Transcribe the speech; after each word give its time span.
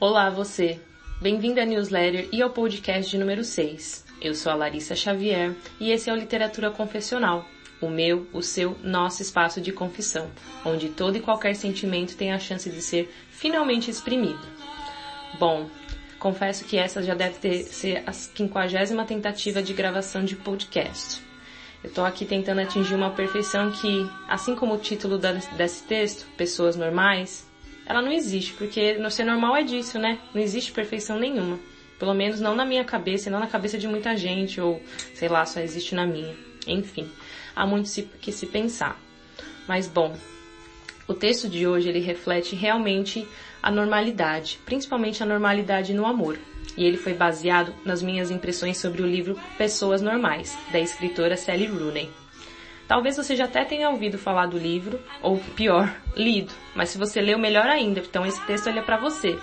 Olá, 0.00 0.30
você! 0.30 0.80
Bem-vindo 1.20 1.60
à 1.60 1.64
newsletter 1.64 2.28
e 2.30 2.40
ao 2.40 2.50
podcast 2.50 3.10
de 3.10 3.18
número 3.18 3.42
6. 3.42 4.06
Eu 4.22 4.32
sou 4.32 4.52
a 4.52 4.54
Larissa 4.54 4.94
Xavier 4.94 5.56
e 5.80 5.90
esse 5.90 6.08
é 6.08 6.12
o 6.12 6.16
Literatura 6.16 6.70
Confessional, 6.70 7.44
o 7.80 7.90
meu, 7.90 8.24
o 8.32 8.40
seu, 8.40 8.78
nosso 8.80 9.22
espaço 9.22 9.60
de 9.60 9.72
confissão, 9.72 10.30
onde 10.64 10.88
todo 10.90 11.16
e 11.16 11.20
qualquer 11.20 11.56
sentimento 11.56 12.16
tem 12.16 12.32
a 12.32 12.38
chance 12.38 12.70
de 12.70 12.80
ser 12.80 13.12
finalmente 13.32 13.90
exprimido. 13.90 14.38
Bom, 15.36 15.68
confesso 16.20 16.64
que 16.64 16.78
essa 16.78 17.02
já 17.02 17.16
deve 17.16 17.40
ter, 17.40 17.64
ser 17.64 18.04
a 18.06 18.12
quinquagésima 18.12 19.04
tentativa 19.04 19.60
de 19.60 19.72
gravação 19.72 20.24
de 20.24 20.36
podcast. 20.36 21.20
Eu 21.82 21.88
estou 21.88 22.04
aqui 22.04 22.24
tentando 22.24 22.60
atingir 22.60 22.94
uma 22.94 23.10
perfeição 23.10 23.72
que, 23.72 24.08
assim 24.28 24.54
como 24.54 24.74
o 24.74 24.78
título 24.78 25.18
desse 25.56 25.82
texto, 25.88 26.24
Pessoas 26.36 26.76
Normais, 26.76 27.47
ela 27.88 28.02
não 28.02 28.12
existe, 28.12 28.52
porque 28.52 28.98
no 28.98 29.10
ser 29.10 29.24
normal 29.24 29.56
é 29.56 29.62
disso, 29.62 29.98
né? 29.98 30.18
Não 30.34 30.42
existe 30.42 30.72
perfeição 30.72 31.18
nenhuma. 31.18 31.58
Pelo 31.98 32.12
menos 32.12 32.38
não 32.38 32.54
na 32.54 32.66
minha 32.66 32.84
cabeça 32.84 33.28
e 33.28 33.32
não 33.32 33.40
na 33.40 33.46
cabeça 33.46 33.78
de 33.78 33.88
muita 33.88 34.14
gente, 34.14 34.60
ou 34.60 34.82
sei 35.14 35.26
lá, 35.26 35.46
só 35.46 35.58
existe 35.58 35.94
na 35.94 36.06
minha. 36.06 36.36
Enfim, 36.66 37.10
há 37.56 37.66
muito 37.66 37.90
que 38.20 38.30
se 38.30 38.46
pensar. 38.46 39.00
Mas 39.66 39.88
bom, 39.88 40.14
o 41.08 41.14
texto 41.14 41.48
de 41.48 41.66
hoje 41.66 41.88
ele 41.88 41.98
reflete 41.98 42.54
realmente 42.54 43.26
a 43.62 43.70
normalidade, 43.70 44.60
principalmente 44.66 45.22
a 45.22 45.26
normalidade 45.26 45.94
no 45.94 46.04
amor. 46.04 46.38
E 46.76 46.84
ele 46.84 46.98
foi 46.98 47.14
baseado 47.14 47.74
nas 47.86 48.02
minhas 48.02 48.30
impressões 48.30 48.76
sobre 48.76 49.00
o 49.00 49.06
livro 49.06 49.40
Pessoas 49.56 50.02
Normais, 50.02 50.56
da 50.70 50.78
escritora 50.78 51.38
Sally 51.38 51.66
Rooney. 51.66 52.10
Talvez 52.88 53.18
você 53.18 53.36
já 53.36 53.44
até 53.44 53.66
tenha 53.66 53.90
ouvido 53.90 54.16
falar 54.16 54.46
do 54.46 54.58
livro, 54.58 54.98
ou 55.22 55.36
pior, 55.54 55.94
lido, 56.16 56.54
mas 56.74 56.88
se 56.88 56.96
você 56.96 57.20
leu, 57.20 57.38
melhor 57.38 57.66
ainda, 57.66 58.00
então 58.00 58.24
esse 58.24 58.40
texto 58.46 58.68
é 58.68 58.80
para 58.80 58.96
você. 58.96 59.38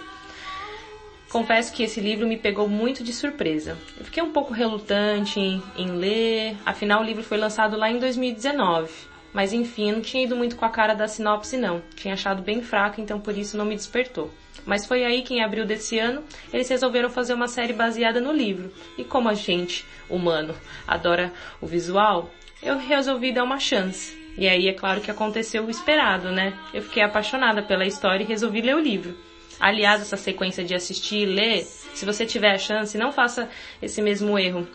Confesso 1.29 1.71
que 1.71 1.83
esse 1.83 2.01
livro 2.01 2.27
me 2.27 2.37
pegou 2.37 2.67
muito 2.67 3.03
de 3.03 3.13
surpresa. 3.13 3.77
Eu 3.97 4.05
fiquei 4.05 4.23
um 4.23 4.31
pouco 4.31 4.51
relutante 4.51 5.39
em, 5.39 5.61
em 5.77 5.91
ler, 5.91 6.57
afinal 6.65 7.01
o 7.01 7.05
livro 7.05 7.23
foi 7.23 7.37
lançado 7.37 7.77
lá 7.77 7.89
em 7.89 7.99
2019. 7.99 8.91
Mas 9.31 9.51
enfim, 9.51 9.89
eu 9.89 9.95
não 9.97 10.01
tinha 10.01 10.23
ido 10.23 10.35
muito 10.35 10.55
com 10.55 10.63
a 10.63 10.69
cara 10.69 10.93
da 10.93 11.07
sinopse 11.07 11.57
não. 11.57 11.83
Tinha 11.93 12.13
achado 12.13 12.41
bem 12.41 12.63
fraca, 12.63 13.01
então 13.01 13.19
por 13.19 13.37
isso 13.37 13.57
não 13.57 13.65
me 13.65 13.75
despertou. 13.75 14.31
Mas 14.65 14.85
foi 14.85 15.03
aí 15.03 15.23
que 15.23 15.33
em 15.33 15.43
abril 15.43 15.65
desse 15.65 15.99
ano, 15.99 16.23
eles 16.53 16.69
resolveram 16.69 17.09
fazer 17.09 17.33
uma 17.33 17.49
série 17.49 17.73
baseada 17.73 18.21
no 18.21 18.31
livro. 18.31 18.71
E 18.97 19.03
como 19.03 19.27
a 19.27 19.33
gente, 19.33 19.85
humano, 20.09 20.55
adora 20.87 21.33
o 21.59 21.67
visual, 21.67 22.31
eu 22.61 22.77
resolvi 22.77 23.31
dar 23.31 23.43
uma 23.43 23.59
chance. 23.59 24.25
E 24.37 24.47
aí 24.47 24.67
é 24.67 24.73
claro 24.73 25.01
que 25.01 25.11
aconteceu 25.11 25.65
o 25.65 25.69
esperado, 25.69 26.31
né? 26.31 26.53
Eu 26.73 26.81
fiquei 26.81 27.01
apaixonada 27.01 27.63
pela 27.63 27.85
história 27.85 28.23
e 28.23 28.27
resolvi 28.27 28.61
ler 28.61 28.75
o 28.75 28.79
livro. 28.79 29.15
Aliás, 29.59 30.01
essa 30.01 30.17
sequência 30.17 30.63
de 30.63 30.75
assistir 30.75 31.19
e 31.19 31.25
ler, 31.25 31.63
se 31.63 32.05
você 32.05 32.25
tiver 32.25 32.51
a 32.51 32.57
chance, 32.57 32.97
não 32.97 33.11
faça 33.11 33.49
esse 33.81 34.01
mesmo 34.01 34.37
erro. 34.37 34.67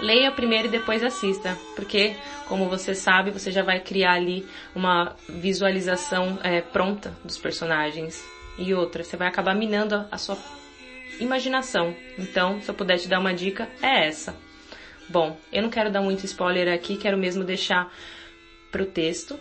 Leia 0.00 0.32
primeiro 0.32 0.66
e 0.66 0.70
depois 0.70 1.04
assista, 1.04 1.56
porque, 1.76 2.16
como 2.48 2.68
você 2.68 2.94
sabe, 2.94 3.30
você 3.30 3.52
já 3.52 3.62
vai 3.62 3.78
criar 3.80 4.14
ali 4.14 4.46
uma 4.74 5.14
visualização 5.28 6.38
é, 6.42 6.60
pronta 6.60 7.16
dos 7.22 7.38
personagens. 7.38 8.24
E 8.58 8.74
outra, 8.74 9.04
você 9.04 9.16
vai 9.16 9.28
acabar 9.28 9.54
minando 9.54 10.04
a 10.10 10.18
sua 10.18 10.36
imaginação. 11.20 11.94
Então, 12.18 12.60
se 12.60 12.70
eu 12.70 12.74
puder 12.74 12.98
te 12.98 13.08
dar 13.08 13.20
uma 13.20 13.34
dica, 13.34 13.68
é 13.80 14.06
essa. 14.06 14.34
Bom, 15.10 15.36
eu 15.52 15.60
não 15.60 15.70
quero 15.70 15.90
dar 15.90 16.00
muito 16.00 16.24
spoiler 16.24 16.72
aqui, 16.72 16.96
quero 16.96 17.18
mesmo 17.18 17.42
deixar 17.42 17.92
pro 18.70 18.86
texto. 18.86 19.36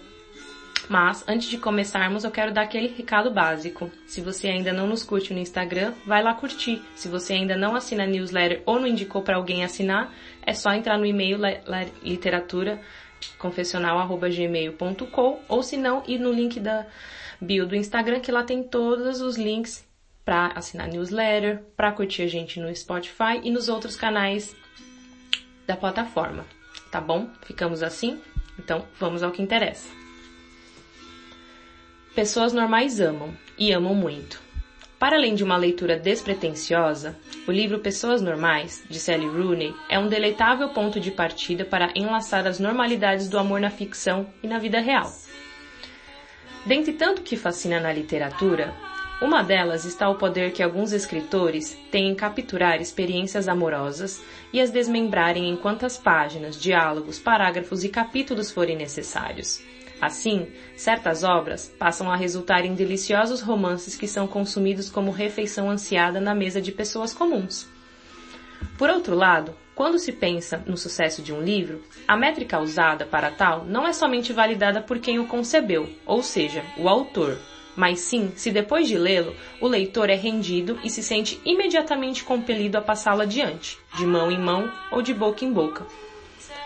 Mas 0.90 1.24
antes 1.28 1.48
de 1.48 1.60
começarmos, 1.60 2.24
eu 2.24 2.32
quero 2.32 2.52
dar 2.52 2.64
aquele 2.64 2.88
recado 2.88 3.30
básico. 3.30 3.92
Se 4.08 4.20
você 4.20 4.48
ainda 4.48 4.74
não 4.74 4.88
nos 4.88 5.04
curte 5.04 5.32
no 5.32 5.40
Instagram, 5.40 5.94
vai 6.08 6.24
lá 6.24 6.34
curtir. 6.34 6.82
Se 6.96 7.08
você 7.08 7.34
ainda 7.34 7.56
não 7.56 7.76
assina 7.76 8.06
a 8.06 8.08
newsletter 8.08 8.64
ou 8.66 8.80
não 8.80 8.88
indicou 8.88 9.22
para 9.22 9.36
alguém 9.36 9.64
assinar, 9.64 10.12
é 10.42 10.56
só 10.56 10.72
entrar 10.72 10.98
no 10.98 11.06
e-mail 11.06 11.38
literatura 12.02 12.82
confessional@gmail.com 13.38 15.40
ou 15.48 15.62
se 15.62 15.78
não 15.78 16.02
ir 16.08 16.18
no 16.18 16.32
link 16.32 16.60
da 16.60 16.88
bio 17.40 17.68
do 17.68 17.76
Instagram 17.76 18.22
que 18.22 18.32
lá 18.32 18.44
tem 18.44 18.64
todos 18.64 19.22
os 19.22 19.38
links 19.38 19.88
para 20.26 20.48
assinar 20.56 20.88
newsletter, 20.88 21.62
para 21.78 21.92
curtir 21.92 22.24
a 22.24 22.28
gente 22.28 22.60
no 22.60 22.76
Spotify 22.76 23.40
e 23.44 23.52
nos 23.52 23.70
outros 23.70 23.96
canais 23.96 24.56
da 25.70 25.78
plataforma, 25.78 26.48
tá 26.90 27.00
bom? 27.00 27.30
Ficamos 27.44 27.84
assim? 27.84 28.20
Então, 28.58 28.88
vamos 29.00 29.22
ao 29.22 29.32
que 29.32 29.40
interessa. 29.40 29.88
Pessoas 32.16 32.54
normais 32.54 33.00
amam, 33.00 33.32
e 33.56 33.72
amam 33.72 33.94
muito. 33.94 34.42
Para 34.98 35.16
além 35.16 35.36
de 35.36 35.44
uma 35.44 35.56
leitura 35.56 35.96
despretensiosa, 35.96 37.16
o 37.48 37.52
livro 37.52 37.80
Pessoas 37.80 38.20
Normais, 38.20 38.84
de 38.90 39.00
Sally 39.00 39.28
Rooney, 39.28 39.76
é 39.88 40.00
um 40.00 40.08
deleitável 40.08 40.70
ponto 40.70 41.00
de 41.00 41.12
partida 41.12 41.64
para 41.64 41.94
enlaçar 41.96 42.48
as 42.48 42.60
normalidades 42.60 43.30
do 43.30 43.38
amor 43.38 43.62
na 43.62 43.70
ficção 43.70 44.28
e 44.42 44.48
na 44.48 44.58
vida 44.58 44.82
real. 44.82 45.14
Dentre 46.66 46.94
tanto 46.94 47.22
que 47.22 47.38
fascina 47.38 47.80
na 47.80 47.94
literatura, 47.94 48.74
uma 49.22 49.44
delas 49.44 49.84
está 49.84 50.10
o 50.10 50.16
poder 50.16 50.54
que 50.54 50.64
alguns 50.64 50.94
escritores 50.94 51.78
têm 51.92 52.10
em 52.10 52.16
capturar 52.16 52.80
experiências 52.80 53.50
amorosas 53.50 54.22
e 54.54 54.62
as 54.62 54.72
desmembrarem 54.72 55.50
em 55.50 55.58
quantas 55.58 55.98
páginas, 55.98 56.60
diálogos, 56.60 57.20
parágrafos 57.20 57.84
e 57.84 57.90
capítulos 57.90 58.50
forem 58.50 58.78
necessários. 58.78 59.62
Assim, 60.00 60.48
certas 60.78 61.26
obras 61.26 61.68
passam 61.78 62.10
a 62.10 62.16
resultar 62.16 62.64
em 62.64 62.74
deliciosos 62.74 63.42
romances 63.42 63.98
que 63.98 64.08
são 64.08 64.26
consumidos 64.26 64.90
como 64.90 65.12
refeição 65.12 65.70
ansiada 65.70 66.22
na 66.22 66.34
mesa 66.34 66.62
de 66.62 66.72
pessoas 66.72 67.14
comuns. 67.14 67.68
Por 68.78 68.90
outro 68.90 69.16
lado, 69.16 69.54
quando 69.76 70.00
se 70.00 70.14
pensa 70.14 70.64
no 70.66 70.78
sucesso 70.78 71.22
de 71.22 71.34
um 71.34 71.42
livro, 71.42 71.84
a 72.08 72.16
métrica 72.16 72.60
usada 72.60 73.06
para 73.06 73.32
tal 73.32 73.66
não 73.66 73.86
é 73.86 73.92
somente 73.92 74.32
validada 74.32 74.82
por 74.82 75.00
quem 75.00 75.20
o 75.20 75.28
concebeu, 75.28 75.90
ou 76.06 76.24
seja, 76.24 76.64
o 76.78 76.88
autor, 76.88 77.38
mas 77.80 78.02
sim 78.02 78.34
se 78.36 78.52
depois 78.52 78.90
de 78.90 78.98
lê-lo, 78.98 79.34
o 79.62 79.66
leitor 79.66 80.10
é 80.10 80.14
rendido 80.14 80.78
e 80.84 80.90
se 80.90 81.02
sente 81.02 81.40
imediatamente 81.46 82.26
compelido 82.26 82.78
a 82.78 82.82
passá-lo 82.82 83.22
adiante, 83.22 83.80
de 83.96 84.06
mão 84.06 84.30
em 84.30 84.38
mão 84.38 84.70
ou 84.92 85.02
de 85.02 85.14
boca 85.14 85.46
em 85.46 85.54
boca. 85.54 85.88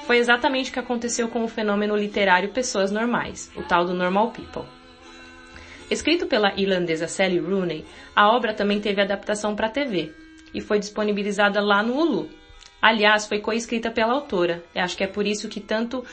Foi 0.08 0.18
exatamente 0.18 0.72
o 0.72 0.74
que 0.74 0.80
aconteceu 0.80 1.28
com 1.28 1.44
o 1.44 1.48
fenômeno 1.48 1.96
literário 1.96 2.50
Pessoas 2.50 2.90
Normais, 2.90 3.52
o 3.56 3.62
tal 3.62 3.86
do 3.86 3.94
Normal 3.94 4.32
People. 4.32 4.64
Escrito 5.88 6.26
pela 6.26 6.60
irlandesa 6.60 7.08
Sally 7.08 7.38
Rooney, 7.38 7.86
a 8.16 8.36
obra 8.36 8.52
também 8.52 8.82
teve 8.82 9.00
adaptação 9.00 9.56
para 9.56 9.68
a 9.68 9.70
TV 9.70 10.12
e 10.52 10.62
foi 10.62 10.80
disponibilizada 10.80 11.62
lá 11.62 11.84
no 11.84 11.96
Hulu. 11.96 12.28
Aliás, 12.82 13.28
foi 13.28 13.40
coescrita 13.40 13.92
pela 13.92 14.14
autora. 14.14 14.64
Eu 14.74 14.82
acho 14.82 14.98
que 14.98 15.04
é 15.04 15.08
por 15.08 15.28
isso 15.28 15.48
que 15.48 15.62
tanto 15.62 16.04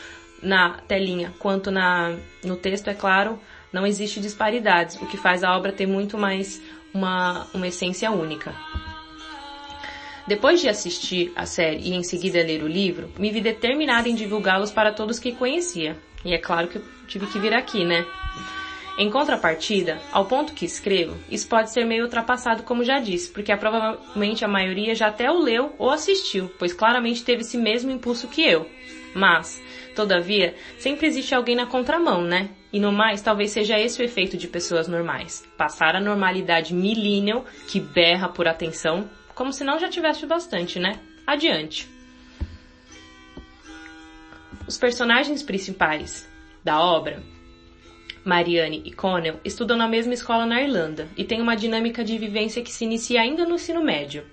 na 0.43 0.79
telinha 0.87 1.33
quanto 1.39 1.71
na, 1.71 2.17
no 2.45 2.57
texto, 2.57 2.89
é 2.89 2.95
claro, 2.95 3.39
não 3.73 3.87
existe 3.87 4.21
disparidades, 4.21 4.97
o 5.01 5.07
que 5.07 5.17
faz 5.17 5.45
a 5.45 5.57
obra 5.57 5.73
ter 5.73 5.87
muito 5.87 6.19
mais 6.19 6.61
uma, 6.93 7.47
uma 7.55 7.69
essência 7.69 8.11
única. 8.11 8.55
Depois 10.27 10.61
de 10.61 10.69
assistir 10.69 11.33
a 11.35 11.47
série 11.47 11.89
e 11.89 11.95
em 11.95 12.03
seguida 12.03 12.43
ler 12.43 12.63
o 12.63 12.69
livro, 12.69 13.11
me 13.19 13.31
vi 13.31 13.41
determinada 13.41 14.09
em 14.09 14.15
divulgá-los 14.15 14.71
para 14.71 14.93
todos 14.93 15.19
que 15.19 15.33
conhecia. 15.33 15.97
E 16.25 16.35
é 16.35 16.39
claro 16.39 16.69
que 16.69 16.77
eu 16.77 16.85
tive 17.09 17.27
que 17.27 17.39
vir 17.39 17.55
aqui, 17.55 17.85
né? 17.85 18.07
Em 18.99 19.11
contrapartida, 19.11 19.99
ao 20.13 20.27
ponto 20.27 20.53
que 20.53 20.65
escrevo, 20.65 21.17
isso 21.31 21.49
pode 21.49 21.73
ser 21.73 21.85
meio 21.85 22.05
ultrapassado 22.05 22.65
como 22.65 22.85
já 22.85 22.99
disse, 22.99 23.31
porque 23.31 23.57
provavelmente 23.57 24.45
a 24.45 24.49
maioria 24.49 24.95
já 24.95 25.07
até 25.07 25.31
o 25.31 25.39
leu 25.39 25.75
ou 25.79 25.91
assistiu, 25.91 26.51
pois 26.59 26.73
claramente 26.73 27.25
teve 27.25 27.41
esse 27.41 27.57
mesmo 27.57 27.91
impulso 27.91 28.29
que 28.29 28.45
eu. 28.45 28.69
Mas, 29.15 29.61
todavia, 29.97 30.55
sempre 30.79 31.07
existe 31.07 31.35
alguém 31.35 31.57
na 31.57 31.67
contramão, 31.67 32.23
né? 32.23 32.51
E 32.73 32.79
no 32.79 32.93
mais, 32.93 33.21
talvez 33.21 33.51
seja 33.51 33.79
esse 33.79 34.01
o 34.01 34.05
efeito 34.05 34.37
de 34.37 34.47
pessoas 34.47 34.87
normais. 34.87 35.45
Passar 35.57 35.97
a 35.97 36.01
normalidade 36.01 36.73
millennial, 36.73 37.45
que 37.69 37.81
berra 37.81 38.29
por 38.29 38.47
atenção, 38.47 39.09
como 39.35 39.53
se 39.53 39.65
não 39.65 39.79
já 39.79 39.89
tivesse 39.89 40.25
bastante, 40.27 40.79
né? 40.79 41.01
Adiante. 41.27 41.89
Os 44.67 44.79
personagens 44.79 45.43
principais 45.43 46.29
da 46.63 46.81
obra, 46.81 47.23
Marianne 48.25 48.83
e 48.85 48.93
Connell, 48.93 49.41
estudam 49.45 49.77
na 49.77 49.89
mesma 49.89 50.15
escola 50.15 50.47
na 50.47 50.63
Irlanda 50.63 51.09
e 51.17 51.25
têm 51.25 51.41
uma 51.41 51.57
dinâmica 51.57 52.05
de 52.05 52.17
vivência 52.19 52.63
que 52.63 52.71
se 52.71 52.85
inicia 52.85 53.21
ainda 53.21 53.45
no 53.45 53.57
ensino 53.57 53.83
médio. 53.83 54.25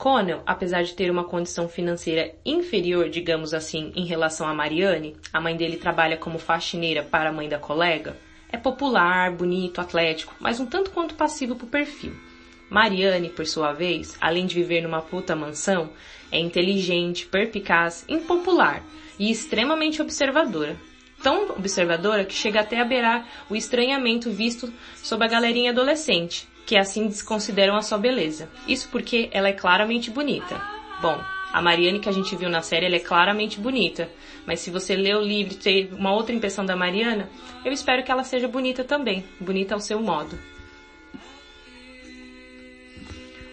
Connell, 0.00 0.40
apesar 0.46 0.82
de 0.82 0.94
ter 0.94 1.10
uma 1.10 1.24
condição 1.24 1.68
financeira 1.68 2.34
inferior, 2.42 3.10
digamos 3.10 3.52
assim, 3.52 3.92
em 3.94 4.06
relação 4.06 4.48
a 4.48 4.54
Marianne, 4.54 5.14
a 5.30 5.38
mãe 5.38 5.54
dele 5.54 5.76
trabalha 5.76 6.16
como 6.16 6.38
faxineira 6.38 7.02
para 7.02 7.28
a 7.28 7.32
mãe 7.32 7.50
da 7.50 7.58
colega, 7.58 8.16
é 8.50 8.56
popular, 8.56 9.30
bonito, 9.30 9.78
atlético, 9.78 10.34
mas 10.40 10.58
um 10.58 10.64
tanto 10.64 10.90
quanto 10.90 11.14
passivo 11.14 11.54
por 11.54 11.68
perfil. 11.68 12.14
Marianne, 12.70 13.28
por 13.28 13.46
sua 13.46 13.74
vez, 13.74 14.16
além 14.22 14.46
de 14.46 14.54
viver 14.54 14.80
numa 14.80 15.02
puta 15.02 15.36
mansão, 15.36 15.90
é 16.32 16.38
inteligente, 16.38 17.26
perpicaz, 17.26 18.02
impopular 18.08 18.82
e 19.18 19.30
extremamente 19.30 20.00
observadora. 20.00 20.78
Tão 21.22 21.50
observadora 21.50 22.24
que 22.24 22.32
chega 22.32 22.60
até 22.60 22.80
a 22.80 22.86
beirar 22.86 23.28
o 23.50 23.54
estranhamento 23.54 24.30
visto 24.30 24.72
sob 24.96 25.22
a 25.22 25.28
galerinha 25.28 25.72
adolescente, 25.72 26.48
que 26.66 26.76
assim 26.76 27.06
desconsideram 27.06 27.76
a 27.76 27.82
sua 27.82 27.98
beleza. 27.98 28.48
Isso 28.66 28.88
porque 28.90 29.28
ela 29.32 29.48
é 29.48 29.52
claramente 29.52 30.10
bonita. 30.10 30.60
Bom, 31.00 31.18
a 31.52 31.60
Mariane 31.60 31.98
que 31.98 32.08
a 32.08 32.12
gente 32.12 32.36
viu 32.36 32.48
na 32.48 32.62
série, 32.62 32.86
ela 32.86 32.96
é 32.96 33.00
claramente 33.00 33.58
bonita. 33.58 34.08
Mas 34.46 34.60
se 34.60 34.70
você 34.70 34.94
lê 34.94 35.14
o 35.14 35.20
livro 35.20 35.54
e 35.54 35.56
ter 35.56 35.92
uma 35.92 36.12
outra 36.12 36.34
impressão 36.34 36.64
da 36.64 36.76
Mariana, 36.76 37.28
eu 37.64 37.72
espero 37.72 38.04
que 38.04 38.10
ela 38.10 38.24
seja 38.24 38.46
bonita 38.46 38.84
também. 38.84 39.24
Bonita 39.40 39.74
ao 39.74 39.80
seu 39.80 40.00
modo. 40.00 40.38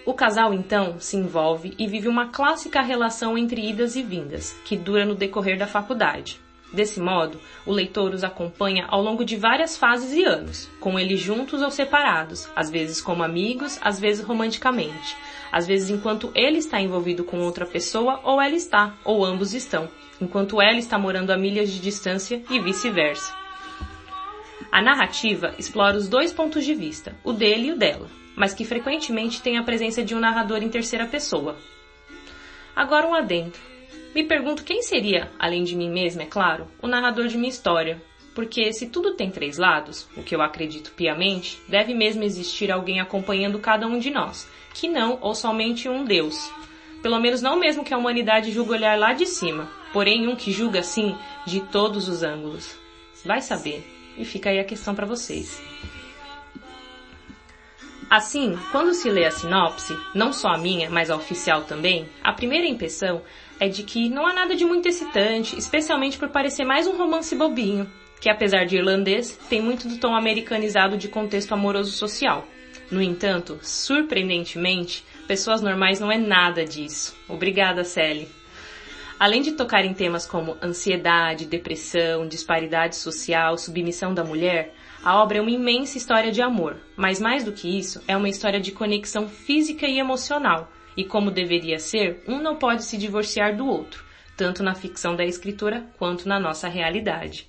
O 0.05 0.13
casal 0.13 0.53
então 0.53 0.99
se 0.99 1.17
envolve 1.17 1.73
e 1.77 1.85
vive 1.85 2.07
uma 2.07 2.27
clássica 2.27 2.81
relação 2.81 3.37
entre 3.37 3.67
idas 3.67 3.95
e 3.97 4.03
vindas, 4.03 4.53
que 4.63 4.77
dura 4.77 5.05
no 5.05 5.15
decorrer 5.15 5.57
da 5.57 5.67
faculdade. 5.67 6.39
Desse 6.71 6.99
modo, 6.99 7.39
o 7.65 7.71
leitor 7.71 8.13
os 8.13 8.25
acompanha 8.25 8.85
ao 8.89 9.01
longo 9.01 9.23
de 9.23 9.37
várias 9.37 9.77
fases 9.77 10.11
e 10.13 10.25
anos, 10.25 10.69
com 10.81 10.99
eles 10.99 11.19
juntos 11.19 11.61
ou 11.61 11.71
separados, 11.71 12.49
às 12.55 12.69
vezes 12.69 12.99
como 12.99 13.23
amigos, 13.23 13.79
às 13.81 13.99
vezes 13.99 14.25
romanticamente, 14.25 15.15
às 15.49 15.65
vezes 15.65 15.89
enquanto 15.89 16.29
ele 16.35 16.57
está 16.57 16.81
envolvido 16.81 17.23
com 17.23 17.39
outra 17.39 17.65
pessoa 17.65 18.19
ou 18.23 18.41
ela 18.41 18.55
está, 18.55 18.93
ou 19.05 19.23
ambos 19.23 19.53
estão, 19.53 19.87
enquanto 20.19 20.61
ela 20.61 20.77
está 20.77 20.97
morando 20.97 21.31
a 21.31 21.37
milhas 21.37 21.71
de 21.71 21.79
distância 21.79 22.43
e 22.49 22.59
vice-versa. 22.59 23.33
A 24.69 24.81
narrativa 24.81 25.55
explora 25.57 25.97
os 25.97 26.09
dois 26.09 26.33
pontos 26.33 26.65
de 26.65 26.75
vista, 26.75 27.15
o 27.23 27.31
dele 27.31 27.67
e 27.67 27.71
o 27.71 27.77
dela, 27.77 28.09
mas 28.35 28.53
que 28.53 28.65
frequentemente 28.65 29.41
tem 29.41 29.57
a 29.57 29.63
presença 29.63 30.03
de 30.03 30.13
um 30.13 30.19
narrador 30.19 30.61
em 30.61 30.69
terceira 30.69 31.05
pessoa. 31.05 31.55
Agora 32.75 33.07
um 33.07 33.13
adendo. 33.13 33.76
Me 34.17 34.23
pergunto 34.23 34.63
quem 34.63 34.81
seria, 34.81 35.29
além 35.37 35.63
de 35.63 35.75
mim 35.75 35.91
mesma, 35.91 36.23
é 36.23 36.25
claro, 36.25 36.67
o 36.81 36.87
narrador 36.87 37.27
de 37.27 37.37
minha 37.37 37.51
história, 37.51 38.01
porque 38.33 38.73
se 38.73 38.87
tudo 38.87 39.13
tem 39.13 39.29
três 39.29 39.59
lados, 39.59 40.09
o 40.17 40.23
que 40.23 40.35
eu 40.35 40.41
acredito 40.41 40.91
piamente, 40.93 41.61
deve 41.67 41.93
mesmo 41.93 42.23
existir 42.23 42.71
alguém 42.71 42.99
acompanhando 42.99 43.59
cada 43.59 43.85
um 43.85 43.99
de 43.99 44.09
nós, 44.09 44.49
que 44.73 44.87
não 44.87 45.19
ou 45.21 45.35
somente 45.35 45.87
um 45.87 46.03
Deus. 46.03 46.51
Pelo 47.03 47.19
menos 47.19 47.43
não 47.43 47.59
mesmo 47.59 47.83
que 47.85 47.93
a 47.93 47.97
humanidade 47.99 48.51
julgue 48.51 48.71
olhar 48.71 48.97
lá 48.97 49.13
de 49.13 49.27
cima, 49.27 49.69
porém 49.93 50.27
um 50.27 50.35
que 50.35 50.51
julga 50.51 50.79
assim 50.79 51.15
de 51.45 51.61
todos 51.61 52.07
os 52.07 52.23
ângulos. 52.23 52.75
Vai 53.23 53.43
saber. 53.43 53.85
E 54.17 54.25
fica 54.25 54.49
aí 54.49 54.57
a 54.57 54.65
questão 54.65 54.95
para 54.95 55.05
vocês. 55.05 55.61
Assim, 58.09 58.57
quando 58.71 58.93
se 58.93 59.09
lê 59.09 59.25
a 59.25 59.31
sinopse, 59.31 59.93
não 60.15 60.31
só 60.31 60.49
a 60.49 60.57
minha, 60.57 60.89
mas 60.89 61.09
a 61.09 61.15
oficial 61.15 61.63
também, 61.63 62.07
a 62.23 62.31
primeira 62.31 62.65
impressão 62.65 63.21
é 63.59 63.67
de 63.67 63.83
que 63.83 64.09
não 64.09 64.25
há 64.25 64.33
nada 64.33 64.55
de 64.55 64.63
muito 64.63 64.87
excitante, 64.87 65.57
especialmente 65.57 66.17
por 66.17 66.29
parecer 66.29 66.63
mais 66.63 66.87
um 66.87 66.95
romance 66.95 67.35
bobinho, 67.35 67.91
que 68.21 68.29
apesar 68.29 68.65
de 68.65 68.77
irlandês, 68.77 69.37
tem 69.49 69.61
muito 69.61 69.89
do 69.89 69.97
tom 69.97 70.15
americanizado 70.15 70.95
de 70.95 71.09
contexto 71.09 71.53
amoroso 71.53 71.91
social. 71.91 72.47
No 72.89 73.01
entanto, 73.01 73.59
surpreendentemente, 73.61 75.03
Pessoas 75.27 75.61
Normais 75.61 75.99
não 75.99 76.09
é 76.09 76.17
nada 76.17 76.63
disso. 76.63 77.13
Obrigada, 77.27 77.83
Sally. 77.83 78.29
Além 79.19 79.41
de 79.41 79.51
tocar 79.51 79.83
em 79.83 79.93
temas 79.93 80.25
como 80.25 80.55
ansiedade, 80.63 81.45
depressão, 81.45 82.25
disparidade 82.25 82.95
social, 82.95 83.57
submissão 83.57 84.13
da 84.13 84.23
mulher, 84.23 84.73
a 85.07 85.23
obra 85.23 85.37
é 85.37 85.41
uma 85.41 85.49
imensa 85.49 85.97
história 85.97 86.33
de 86.33 86.41
amor, 86.41 86.75
mas 86.97 87.17
mais 87.17 87.41
do 87.41 87.53
que 87.53 87.79
isso, 87.79 88.03
é 88.09 88.17
uma 88.17 88.27
história 88.27 88.59
de 88.59 88.73
conexão 88.73 89.29
física 89.29 89.87
e 89.87 89.99
emocional, 89.99 90.69
e 90.97 91.05
como 91.05 91.31
deveria 91.31 91.79
ser, 91.79 92.21
um 92.27 92.41
não 92.41 92.57
pode 92.57 92.83
se 92.83 92.97
divorciar 92.97 93.55
do 93.55 93.65
outro, 93.65 94.03
tanto 94.35 94.61
na 94.61 94.75
ficção 94.75 95.15
da 95.15 95.23
escritora 95.23 95.85
quanto 95.97 96.27
na 96.27 96.37
nossa 96.37 96.67
realidade. 96.67 97.47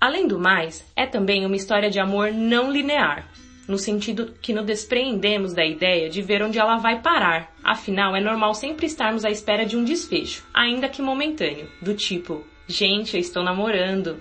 Além 0.00 0.26
do 0.26 0.36
mais, 0.36 0.84
é 0.96 1.06
também 1.06 1.46
uma 1.46 1.54
história 1.54 1.88
de 1.88 2.00
amor 2.00 2.32
não 2.32 2.72
linear, 2.72 3.30
no 3.68 3.78
sentido 3.78 4.34
que 4.42 4.52
nos 4.52 4.66
despreendemos 4.66 5.54
da 5.54 5.64
ideia 5.64 6.10
de 6.10 6.22
ver 6.22 6.42
onde 6.42 6.58
ela 6.58 6.78
vai 6.78 7.00
parar. 7.00 7.54
Afinal, 7.62 8.16
é 8.16 8.20
normal 8.20 8.52
sempre 8.52 8.86
estarmos 8.86 9.24
à 9.24 9.30
espera 9.30 9.64
de 9.64 9.76
um 9.76 9.84
desfecho, 9.84 10.44
ainda 10.52 10.88
que 10.88 11.00
momentâneo, 11.00 11.70
do 11.80 11.94
tipo, 11.94 12.44
gente, 12.66 13.14
eu 13.14 13.20
estou 13.20 13.42
namorando. 13.42 14.20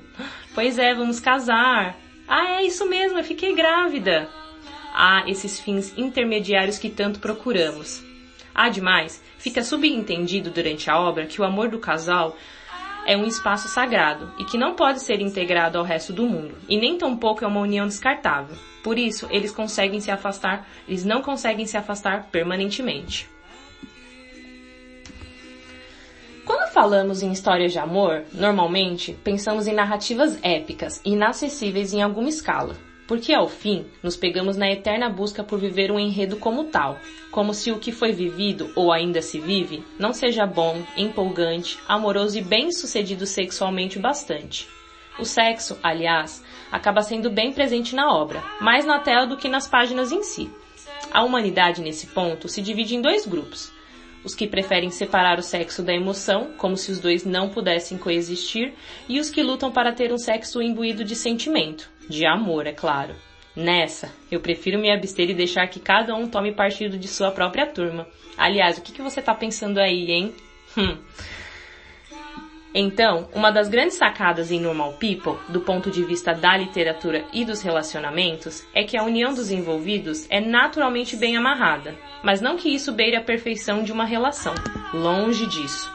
Pois 0.53 0.77
é, 0.77 0.93
vamos 0.93 1.19
casar. 1.19 1.97
Ah, 2.27 2.61
é 2.61 2.65
isso 2.65 2.85
mesmo, 2.87 3.19
eu 3.19 3.23
fiquei 3.23 3.53
grávida. 3.53 4.29
Ah, 4.93 5.23
esses 5.27 5.59
fins 5.59 5.93
intermediários 5.97 6.77
que 6.77 6.89
tanto 6.89 7.19
procuramos. 7.19 8.03
Ademais, 8.53 9.23
fica 9.37 9.63
subentendido 9.63 10.51
durante 10.51 10.89
a 10.89 10.99
obra 10.99 11.25
que 11.25 11.41
o 11.41 11.43
amor 11.43 11.69
do 11.69 11.79
casal 11.79 12.37
é 13.05 13.17
um 13.17 13.25
espaço 13.25 13.67
sagrado 13.67 14.31
e 14.37 14.45
que 14.45 14.57
não 14.57 14.75
pode 14.75 15.01
ser 15.01 15.19
integrado 15.19 15.77
ao 15.77 15.83
resto 15.83 16.13
do 16.13 16.25
mundo, 16.25 16.55
e 16.69 16.77
nem 16.77 16.97
tampouco 16.97 17.43
é 17.43 17.47
uma 17.47 17.59
união 17.59 17.85
descartável. 17.85 18.55
Por 18.83 18.97
isso, 18.97 19.27
eles 19.29 19.51
conseguem 19.51 19.99
se 19.99 20.11
afastar, 20.11 20.67
eles 20.87 21.03
não 21.03 21.21
conseguem 21.21 21.65
se 21.65 21.75
afastar 21.75 22.27
permanentemente. 22.31 23.32
Falamos 26.83 27.23
em 27.23 27.31
histórias 27.31 27.71
de 27.71 27.79
amor, 27.79 28.25
normalmente 28.33 29.17
pensamos 29.23 29.67
em 29.67 29.73
narrativas 29.73 30.37
épicas, 30.43 30.99
inacessíveis 31.05 31.93
em 31.93 32.01
alguma 32.01 32.27
escala, 32.27 32.75
porque 33.07 33.33
ao 33.33 33.47
fim 33.47 33.85
nos 34.03 34.17
pegamos 34.17 34.57
na 34.57 34.69
eterna 34.69 35.07
busca 35.07 35.45
por 35.45 35.57
viver 35.57 35.93
um 35.93 35.97
enredo 35.97 36.35
como 36.35 36.65
tal, 36.65 36.99
como 37.31 37.53
se 37.53 37.71
o 37.71 37.79
que 37.79 37.93
foi 37.93 38.11
vivido 38.11 38.69
ou 38.75 38.91
ainda 38.91 39.21
se 39.21 39.39
vive 39.39 39.81
não 39.97 40.11
seja 40.11 40.45
bom, 40.45 40.83
empolgante, 40.97 41.79
amoroso 41.87 42.37
e 42.37 42.41
bem 42.41 42.69
sucedido 42.69 43.25
sexualmente 43.25 43.97
bastante. 43.97 44.67
O 45.17 45.23
sexo, 45.23 45.79
aliás, 45.81 46.43
acaba 46.69 47.01
sendo 47.01 47.29
bem 47.29 47.53
presente 47.53 47.95
na 47.95 48.13
obra, 48.13 48.43
mais 48.59 48.83
na 48.83 48.99
tela 48.99 49.25
do 49.25 49.37
que 49.37 49.47
nas 49.47 49.69
páginas 49.69 50.11
em 50.11 50.21
si. 50.21 50.51
A 51.13 51.23
humanidade 51.23 51.81
nesse 51.81 52.07
ponto 52.07 52.49
se 52.49 52.61
divide 52.61 52.93
em 52.93 53.01
dois 53.01 53.25
grupos. 53.25 53.71
Os 54.23 54.33
que 54.33 54.47
preferem 54.47 54.89
separar 54.89 55.37
o 55.37 55.43
sexo 55.43 55.83
da 55.83 55.93
emoção, 55.93 56.53
como 56.57 56.77
se 56.77 56.91
os 56.91 56.99
dois 56.99 57.25
não 57.25 57.49
pudessem 57.49 57.97
coexistir, 57.97 58.73
e 59.07 59.19
os 59.19 59.29
que 59.29 59.43
lutam 59.43 59.71
para 59.71 59.91
ter 59.91 60.13
um 60.13 60.17
sexo 60.17 60.61
imbuído 60.61 61.03
de 61.03 61.15
sentimento, 61.15 61.89
de 62.09 62.25
amor, 62.25 62.65
é 62.65 62.71
claro. 62.71 63.15
Nessa, 63.55 64.11
eu 64.31 64.39
prefiro 64.39 64.79
me 64.79 64.89
abster 64.89 65.29
e 65.29 65.33
deixar 65.33 65.67
que 65.67 65.79
cada 65.79 66.15
um 66.15 66.27
tome 66.27 66.51
partido 66.51 66.97
de 66.97 67.07
sua 67.07 67.31
própria 67.31 67.67
turma. 67.67 68.07
Aliás, 68.37 68.77
o 68.77 68.81
que, 68.81 68.91
que 68.91 69.01
você 69.01 69.21
tá 69.21 69.35
pensando 69.35 69.77
aí, 69.77 70.09
hein? 70.09 70.33
Hum. 70.75 70.97
Então, 72.73 73.29
uma 73.33 73.51
das 73.51 73.69
grandes 73.69 73.97
sacadas 73.97 74.51
em 74.51 74.59
Normal 74.59 74.93
People, 74.93 75.37
do 75.49 75.61
ponto 75.61 75.91
de 75.91 76.03
vista 76.03 76.33
da 76.33 76.57
literatura 76.57 77.23
e 77.31 77.45
dos 77.45 77.61
relacionamentos, 77.61 78.65
é 78.73 78.83
que 78.83 78.97
a 78.97 79.03
união 79.03 79.31
dos 79.31 79.51
envolvidos 79.51 80.25
é 80.27 80.41
naturalmente 80.41 81.15
bem 81.15 81.37
amarrada, 81.37 81.95
mas 82.23 82.41
não 82.41 82.57
que 82.57 82.73
isso 82.73 82.91
beire 82.91 83.15
a 83.15 83.23
perfeição 83.23 83.83
de 83.83 83.91
uma 83.91 84.05
relação, 84.05 84.55
longe 84.91 85.45
disso. 85.45 85.91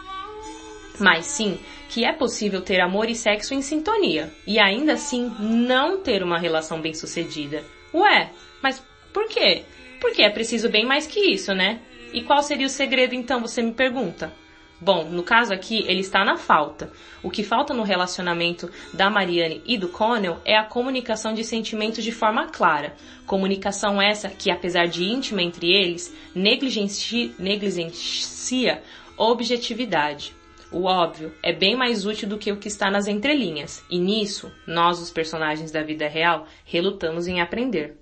Mas 1.01 1.27
sim 1.27 1.59
que 1.89 2.05
é 2.05 2.13
possível 2.13 2.61
ter 2.61 2.81
amor 2.81 3.09
e 3.09 3.15
sexo 3.15 3.55
em 3.55 3.63
sintonia 3.63 4.31
e 4.47 4.59
ainda 4.59 4.93
assim 4.93 5.35
não 5.41 6.01
ter 6.03 6.23
uma 6.23 6.39
relação 6.39 6.81
bem 6.81 6.93
sucedida. 6.93 7.65
Ué, 7.95 8.31
mas 8.63 8.85
por 9.13 9.27
quê? 9.27 9.65
Porque 10.01 10.23
é 10.23 10.31
preciso 10.31 10.69
bem 10.69 10.85
mais 10.85 11.07
que 11.07 11.19
isso, 11.19 11.55
né? 11.55 11.81
E 12.13 12.23
qual 12.23 12.43
seria 12.43 12.67
o 12.67 12.71
segredo 12.71 13.15
então, 13.15 13.41
você 13.41 13.63
me 13.63 13.73
pergunta? 13.73 14.33
Bom, 14.81 15.05
no 15.05 15.25
caso 15.25 15.53
aqui, 15.53 15.85
ele 15.89 16.01
está 16.01 16.25
na 16.25 16.37
falta. 16.37 16.93
O 17.21 17.31
que 17.31 17.43
falta 17.43 17.75
no 17.75 17.83
relacionamento 17.83 18.71
da 18.95 19.11
Mariane 19.11 19.61
e 19.67 19.77
do 19.77 19.89
Connell 19.89 20.39
é 20.45 20.57
a 20.57 20.65
comunicação 20.65 21.35
de 21.35 21.43
sentimentos 21.43 22.05
de 22.05 22.13
forma 22.13 22.47
clara. 22.47 22.95
Comunicação 23.27 24.01
essa 24.01 24.29
que, 24.29 24.53
apesar 24.53 24.87
de 24.87 25.03
íntima 25.03 25.43
entre 25.43 25.73
eles, 25.73 26.15
negligencia, 26.33 27.33
negligencia 27.39 28.81
objetividade. 29.17 30.33
O 30.71 30.85
óbvio 30.85 31.35
é 31.43 31.53
bem 31.53 31.75
mais 31.75 32.07
útil 32.07 32.29
do 32.29 32.39
que 32.39 32.53
o 32.53 32.59
que 32.59 32.69
está 32.69 32.91
nas 32.91 33.09
entrelinhas, 33.09 33.83
e 33.91 33.99
nisso, 33.99 34.53
nós, 34.67 35.01
os 35.01 35.11
personagens 35.11 35.73
da 35.73 35.83
vida 35.83 36.07
real, 36.07 36.47
relutamos 36.65 37.27
em 37.27 37.41
aprender. 37.41 37.98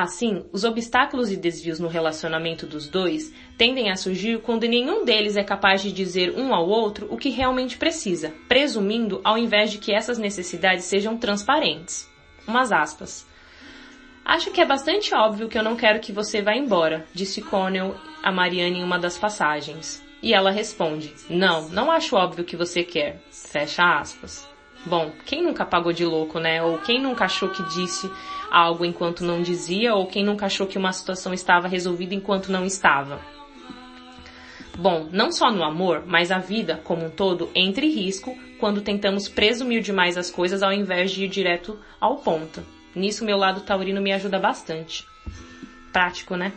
Assim, 0.00 0.44
os 0.52 0.62
obstáculos 0.62 1.28
e 1.28 1.36
desvios 1.36 1.80
no 1.80 1.88
relacionamento 1.88 2.64
dos 2.68 2.86
dois 2.86 3.34
tendem 3.56 3.90
a 3.90 3.96
surgir 3.96 4.40
quando 4.42 4.62
nenhum 4.62 5.04
deles 5.04 5.36
é 5.36 5.42
capaz 5.42 5.82
de 5.82 5.90
dizer 5.90 6.38
um 6.38 6.54
ao 6.54 6.68
outro 6.68 7.08
o 7.10 7.16
que 7.16 7.30
realmente 7.30 7.76
precisa, 7.76 8.32
presumindo 8.46 9.20
ao 9.24 9.36
invés 9.36 9.72
de 9.72 9.78
que 9.78 9.92
essas 9.92 10.16
necessidades 10.16 10.84
sejam 10.84 11.18
transparentes. 11.18 12.08
Umas 12.46 12.70
aspas. 12.70 13.26
Acho 14.24 14.52
que 14.52 14.60
é 14.60 14.64
bastante 14.64 15.12
óbvio 15.12 15.48
que 15.48 15.58
eu 15.58 15.64
não 15.64 15.74
quero 15.74 15.98
que 15.98 16.12
você 16.12 16.40
vá 16.40 16.54
embora, 16.54 17.04
disse 17.12 17.42
Connell 17.42 17.96
a 18.22 18.30
Marianne 18.30 18.78
em 18.78 18.84
uma 18.84 19.00
das 19.00 19.18
passagens. 19.18 20.00
E 20.22 20.32
ela 20.32 20.52
responde: 20.52 21.12
Não, 21.28 21.68
não 21.70 21.90
acho 21.90 22.14
óbvio 22.14 22.44
que 22.44 22.56
você 22.56 22.84
quer. 22.84 23.20
Fecha 23.32 23.82
aspas. 23.98 24.48
Bom, 24.86 25.10
quem 25.26 25.42
nunca 25.42 25.66
pagou 25.66 25.92
de 25.92 26.04
louco, 26.04 26.38
né? 26.38 26.62
Ou 26.62 26.78
quem 26.78 27.02
nunca 27.02 27.24
achou 27.24 27.48
que 27.48 27.62
disse 27.74 28.08
algo 28.50 28.84
enquanto 28.84 29.24
não 29.24 29.42
dizia, 29.42 29.94
ou 29.94 30.06
quem 30.06 30.24
nunca 30.24 30.46
achou 30.46 30.66
que 30.66 30.78
uma 30.78 30.92
situação 30.92 31.32
estava 31.32 31.68
resolvida 31.68 32.14
enquanto 32.14 32.52
não 32.52 32.64
estava. 32.64 33.20
Bom, 34.76 35.08
não 35.10 35.32
só 35.32 35.50
no 35.50 35.64
amor, 35.64 36.04
mas 36.06 36.30
a 36.30 36.38
vida 36.38 36.80
como 36.84 37.06
um 37.06 37.10
todo 37.10 37.50
entra 37.54 37.84
em 37.84 37.90
risco 37.90 38.36
quando 38.60 38.80
tentamos 38.80 39.28
presumir 39.28 39.82
demais 39.82 40.16
as 40.16 40.30
coisas 40.30 40.62
ao 40.62 40.72
invés 40.72 41.10
de 41.10 41.24
ir 41.24 41.28
direto 41.28 41.78
ao 42.00 42.18
ponto. 42.18 42.62
Nisso 42.94 43.24
meu 43.24 43.36
lado 43.36 43.62
taurino 43.62 44.00
me 44.00 44.12
ajuda 44.12 44.38
bastante. 44.38 45.04
Prático, 45.92 46.36
né? 46.36 46.52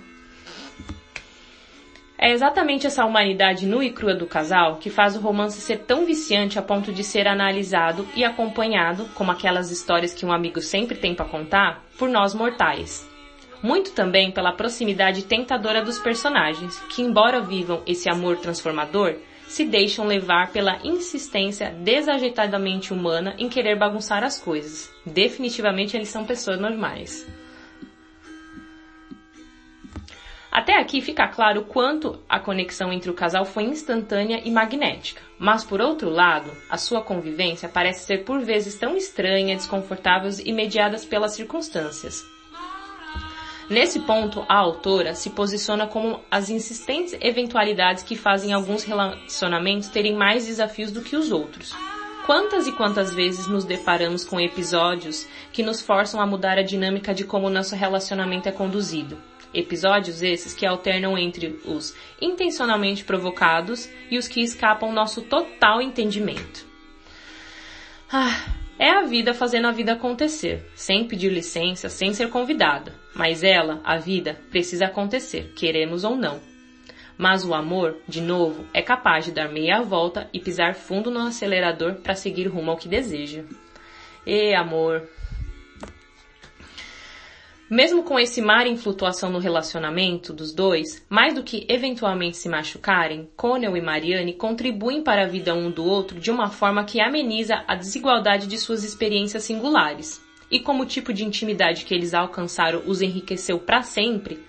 É 2.24 2.32
exatamente 2.32 2.86
essa 2.86 3.04
humanidade 3.04 3.66
nua 3.66 3.84
e 3.84 3.92
crua 3.92 4.14
do 4.14 4.28
casal 4.28 4.76
que 4.76 4.92
faz 4.92 5.16
o 5.16 5.20
romance 5.20 5.60
ser 5.60 5.80
tão 5.80 6.06
viciante 6.06 6.60
a 6.60 6.62
ponto 6.62 6.94
de 6.94 7.04
ser 7.04 7.28
analisado 7.28 8.08
e 8.16 8.24
acompanhado, 8.24 9.10
como 9.16 9.32
aquelas 9.32 9.72
histórias 9.72 10.14
que 10.14 10.24
um 10.24 10.32
amigo 10.32 10.62
sempre 10.62 10.96
tem 10.96 11.16
para 11.16 11.26
contar, 11.26 11.84
por 11.98 12.08
nós 12.08 12.36
mortais. 12.36 13.10
Muito 13.64 13.94
também 13.94 14.30
pela 14.30 14.54
proximidade 14.54 15.24
tentadora 15.24 15.84
dos 15.84 15.98
personagens, 15.98 16.80
que 16.90 17.02
embora 17.02 17.42
vivam 17.42 17.82
esse 17.88 18.08
amor 18.08 18.38
transformador, 18.38 19.16
se 19.48 19.66
deixam 19.66 20.06
levar 20.06 20.52
pela 20.52 20.78
insistência 20.84 21.72
desajeitadamente 21.72 22.94
humana 22.94 23.34
em 23.40 23.50
querer 23.50 23.76
bagunçar 23.80 24.24
as 24.24 24.40
coisas. 24.40 24.94
Definitivamente 25.04 25.98
eles 25.98 26.10
são 26.10 26.24
pessoas 26.24 26.60
normais. 26.60 27.26
Até 30.52 30.78
aqui 30.78 31.00
fica 31.00 31.30
claro 31.30 31.64
quanto 31.64 32.20
a 32.28 32.38
conexão 32.38 32.92
entre 32.92 33.10
o 33.10 33.14
casal 33.14 33.46
foi 33.46 33.64
instantânea 33.64 34.42
e 34.44 34.52
magnética. 34.52 35.22
Mas 35.40 35.64
por 35.64 35.80
outro 35.80 36.10
lado, 36.10 36.52
a 36.70 36.78
sua 36.78 37.02
convivência 37.02 37.70
parece 37.70 38.06
ser 38.06 38.26
por 38.26 38.42
vezes 38.42 38.76
tão 38.76 38.98
estranha, 38.98 39.56
desconfortável 39.56 40.30
e 40.44 40.52
mediadas 40.52 41.06
pelas 41.06 41.36
circunstâncias. 41.36 42.22
Nesse 43.70 44.02
ponto, 44.02 44.46
a 44.50 44.58
autora 44.58 45.16
se 45.16 45.30
posiciona 45.30 45.88
como 45.88 46.20
as 46.30 46.50
insistentes 46.50 47.16
eventualidades 47.22 48.04
que 48.04 48.18
fazem 48.18 48.52
alguns 48.52 48.84
relacionamentos 48.84 49.88
terem 49.88 50.14
mais 50.14 50.46
desafios 50.46 50.92
do 50.92 51.02
que 51.02 51.16
os 51.16 51.32
outros. 51.32 51.74
Quantas 52.26 52.68
e 52.68 52.74
quantas 52.74 53.16
vezes 53.16 53.48
nos 53.48 53.64
deparamos 53.64 54.26
com 54.26 54.42
episódios 54.42 55.26
que 55.54 55.64
nos 55.64 55.82
forçam 55.82 56.20
a 56.20 56.28
mudar 56.28 56.58
a 56.58 56.64
dinâmica 56.64 57.14
de 57.14 57.24
como 57.24 57.50
nosso 57.50 57.74
relacionamento 57.74 58.50
é 58.50 58.52
conduzido? 58.52 59.31
Episódios 59.54 60.22
esses 60.22 60.54
que 60.54 60.66
alternam 60.66 61.18
entre 61.18 61.60
os 61.66 61.96
intencionalmente 62.22 63.04
provocados 63.04 63.90
e 64.10 64.18
os 64.18 64.28
que 64.28 64.42
escapam 64.42 64.92
nosso 64.92 65.22
total 65.24 65.82
entendimento. 65.82 66.66
Ah, 68.12 68.56
é 68.80 68.90
a 68.90 69.04
vida 69.04 69.34
fazendo 69.34 69.68
a 69.68 69.72
vida 69.72 69.94
acontecer, 69.94 70.66
sem 70.74 71.08
pedir 71.08 71.30
licença, 71.30 71.88
sem 71.88 72.14
ser 72.14 72.30
convidada. 72.30 72.94
Mas 73.14 73.44
ela, 73.44 73.80
a 73.84 73.98
vida, 73.98 74.40
precisa 74.50 74.86
acontecer, 74.86 75.54
queremos 75.56 76.04
ou 76.04 76.16
não. 76.16 76.42
Mas 77.18 77.46
o 77.46 77.54
amor, 77.54 77.98
de 78.08 78.20
novo, 78.20 78.66
é 78.74 78.82
capaz 78.82 79.26
de 79.26 79.32
dar 79.32 79.50
meia 79.50 79.82
volta 79.82 80.28
e 80.34 80.40
pisar 80.40 80.74
fundo 80.74 81.12
no 81.12 81.20
acelerador 81.20 81.96
para 81.96 82.16
seguir 82.16 82.48
rumo 82.48 82.72
ao 82.72 82.78
que 82.78 82.88
deseja. 82.88 83.44
E 84.26 84.56
amor, 84.56 85.08
mesmo 87.72 88.04
com 88.04 88.20
esse 88.20 88.42
mar 88.42 88.68
em 88.68 88.76
flutuação 88.76 89.30
no 89.30 89.40
relacionamento 89.40 90.34
dos 90.34 90.54
dois, 90.54 91.06
mais 91.08 91.34
do 91.34 91.42
que 91.42 91.66
eventualmente 91.70 92.36
se 92.36 92.50
machucarem, 92.50 93.30
Connell 93.38 93.78
e 93.78 93.82
Marianne 93.82 94.34
contribuem 94.34 95.02
para 95.02 95.24
a 95.24 95.28
vida 95.28 95.56
um 95.56 95.72
do 95.72 95.86
outro 95.86 96.20
de 96.20 96.30
uma 96.30 96.50
forma 96.50 96.84
que 96.84 97.00
ameniza 97.00 97.64
a 97.66 97.74
desigualdade 97.74 98.46
de 98.46 98.58
suas 98.58 98.84
experiências 98.84 99.44
singulares. 99.44 100.22
E 100.52 100.60
como 100.60 100.84
o 100.84 100.86
tipo 100.86 101.14
de 101.14 101.24
intimidade 101.24 101.86
que 101.86 101.94
eles 101.94 102.14
alcançaram 102.14 102.84
os 102.86 103.02
enriqueceu 103.02 103.58
para 103.58 103.82
sempre, 103.84 104.44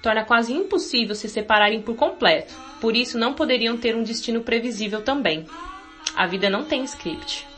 torna 0.00 0.24
quase 0.24 0.52
impossível 0.52 1.16
se 1.16 1.28
separarem 1.28 1.82
por 1.82 1.96
completo. 1.96 2.54
Por 2.80 2.94
isso 2.94 3.18
não 3.18 3.34
poderiam 3.34 3.76
ter 3.76 3.96
um 3.96 4.04
destino 4.04 4.42
previsível 4.42 5.02
também. 5.02 5.44
A 6.14 6.24
vida 6.24 6.48
não 6.48 6.64
tem 6.64 6.84
script. 6.84 7.57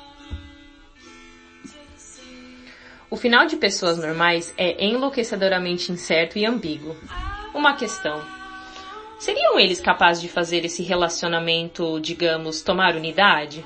O 3.10 3.16
final 3.16 3.44
de 3.44 3.56
pessoas 3.56 3.98
normais 3.98 4.54
é 4.56 4.84
enlouquecedoramente 4.84 5.90
incerto 5.90 6.38
e 6.38 6.46
ambíguo. 6.46 6.96
Uma 7.52 7.74
questão. 7.74 8.22
Seriam 9.18 9.58
eles 9.58 9.80
capazes 9.80 10.22
de 10.22 10.28
fazer 10.28 10.64
esse 10.64 10.84
relacionamento, 10.84 11.98
digamos, 11.98 12.62
tomar 12.62 12.94
unidade? 12.94 13.64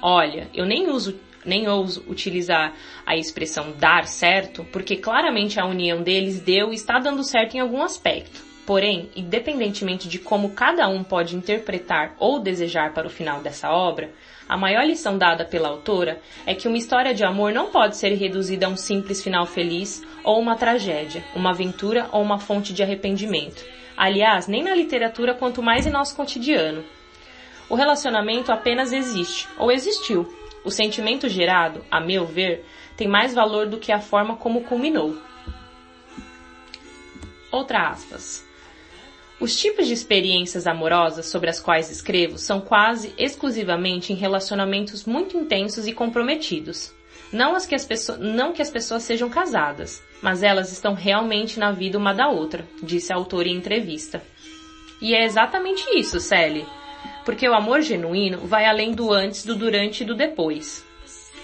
Olha, 0.00 0.48
eu 0.54 0.64
nem 0.64 0.88
uso 0.88 1.20
nem 1.44 1.68
ouso 1.68 2.04
utilizar 2.06 2.72
a 3.04 3.16
expressão 3.16 3.72
dar 3.76 4.06
certo, 4.06 4.64
porque 4.72 4.96
claramente 4.96 5.58
a 5.58 5.66
união 5.66 6.00
deles 6.00 6.40
deu 6.40 6.72
e 6.72 6.76
está 6.76 7.00
dando 7.00 7.24
certo 7.24 7.56
em 7.56 7.60
algum 7.60 7.82
aspecto. 7.82 8.40
Porém, 8.64 9.10
independentemente 9.16 10.08
de 10.08 10.20
como 10.20 10.50
cada 10.50 10.88
um 10.88 11.02
pode 11.02 11.34
interpretar 11.34 12.14
ou 12.18 12.38
desejar 12.38 12.94
para 12.94 13.08
o 13.08 13.10
final 13.10 13.40
dessa 13.40 13.70
obra, 13.70 14.12
a 14.52 14.56
maior 14.58 14.84
lição 14.84 15.16
dada 15.16 15.46
pela 15.46 15.70
autora 15.70 16.20
é 16.44 16.54
que 16.54 16.68
uma 16.68 16.76
história 16.76 17.14
de 17.14 17.24
amor 17.24 17.54
não 17.54 17.70
pode 17.70 17.96
ser 17.96 18.12
reduzida 18.12 18.66
a 18.66 18.68
um 18.68 18.76
simples 18.76 19.22
final 19.22 19.46
feliz 19.46 20.04
ou 20.22 20.38
uma 20.38 20.56
tragédia, 20.56 21.24
uma 21.34 21.52
aventura 21.52 22.06
ou 22.12 22.20
uma 22.20 22.38
fonte 22.38 22.74
de 22.74 22.82
arrependimento. 22.82 23.64
Aliás, 23.96 24.48
nem 24.48 24.62
na 24.62 24.74
literatura 24.74 25.32
quanto 25.32 25.62
mais 25.62 25.86
em 25.86 25.90
nosso 25.90 26.14
cotidiano. 26.14 26.84
O 27.66 27.74
relacionamento 27.74 28.52
apenas 28.52 28.92
existe, 28.92 29.48
ou 29.56 29.72
existiu. 29.72 30.30
O 30.62 30.70
sentimento 30.70 31.30
gerado, 31.30 31.82
a 31.90 31.98
meu 31.98 32.26
ver, 32.26 32.62
tem 32.94 33.08
mais 33.08 33.32
valor 33.32 33.66
do 33.66 33.78
que 33.78 33.90
a 33.90 34.00
forma 34.00 34.36
como 34.36 34.64
culminou. 34.64 35.16
Outra 37.50 37.88
aspas. 37.88 38.46
Os 39.42 39.56
tipos 39.56 39.88
de 39.88 39.92
experiências 39.92 40.68
amorosas 40.68 41.26
sobre 41.26 41.50
as 41.50 41.58
quais 41.58 41.90
escrevo 41.90 42.38
são 42.38 42.60
quase 42.60 43.12
exclusivamente 43.18 44.12
em 44.12 44.14
relacionamentos 44.14 45.04
muito 45.04 45.36
intensos 45.36 45.84
e 45.84 45.92
comprometidos. 45.92 46.94
Não, 47.32 47.56
as 47.56 47.66
que 47.66 47.74
as 47.74 47.84
pessoas, 47.84 48.20
não 48.20 48.52
que 48.52 48.62
as 48.62 48.70
pessoas 48.70 49.02
sejam 49.02 49.28
casadas, 49.28 50.00
mas 50.22 50.44
elas 50.44 50.70
estão 50.70 50.94
realmente 50.94 51.58
na 51.58 51.72
vida 51.72 51.98
uma 51.98 52.14
da 52.14 52.28
outra, 52.28 52.64
disse 52.80 53.12
a 53.12 53.16
autora 53.16 53.48
em 53.48 53.56
entrevista. 53.56 54.22
E 55.00 55.12
é 55.12 55.24
exatamente 55.24 55.82
isso, 55.98 56.20
Sally. 56.20 56.64
Porque 57.24 57.48
o 57.48 57.54
amor 57.54 57.80
genuíno 57.80 58.46
vai 58.46 58.64
além 58.64 58.92
do 58.92 59.12
antes, 59.12 59.44
do 59.44 59.56
durante 59.56 60.04
e 60.04 60.06
do 60.06 60.14
depois. 60.14 60.86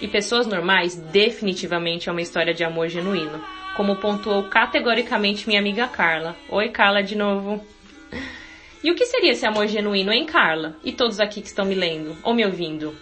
E 0.00 0.07
pessoas 0.07 0.47
normais 0.47 0.95
definitivamente 0.95 2.09
é 2.09 2.12
uma 2.12 2.23
história 2.23 2.55
de 2.55 2.62
amor 2.62 2.88
genuíno, 2.88 3.43
como 3.76 3.97
pontuou 3.97 4.45
categoricamente 4.45 5.49
minha 5.49 5.59
amiga 5.59 5.88
Carla. 5.88 6.37
Oi, 6.49 6.69
Carla, 6.69 7.02
de 7.02 7.17
novo. 7.17 7.61
E 8.83 8.91
o 8.91 8.95
que 8.95 9.07
seria 9.07 9.33
esse 9.33 9.45
amor 9.45 9.67
genuíno, 9.67 10.13
hein, 10.13 10.25
Carla? 10.25 10.77
E 10.85 10.93
todos 10.93 11.19
aqui 11.19 11.41
que 11.41 11.49
estão 11.49 11.65
me 11.65 11.75
lendo 11.75 12.17
ou 12.23 12.33
me 12.33 12.45
ouvindo? 12.45 12.95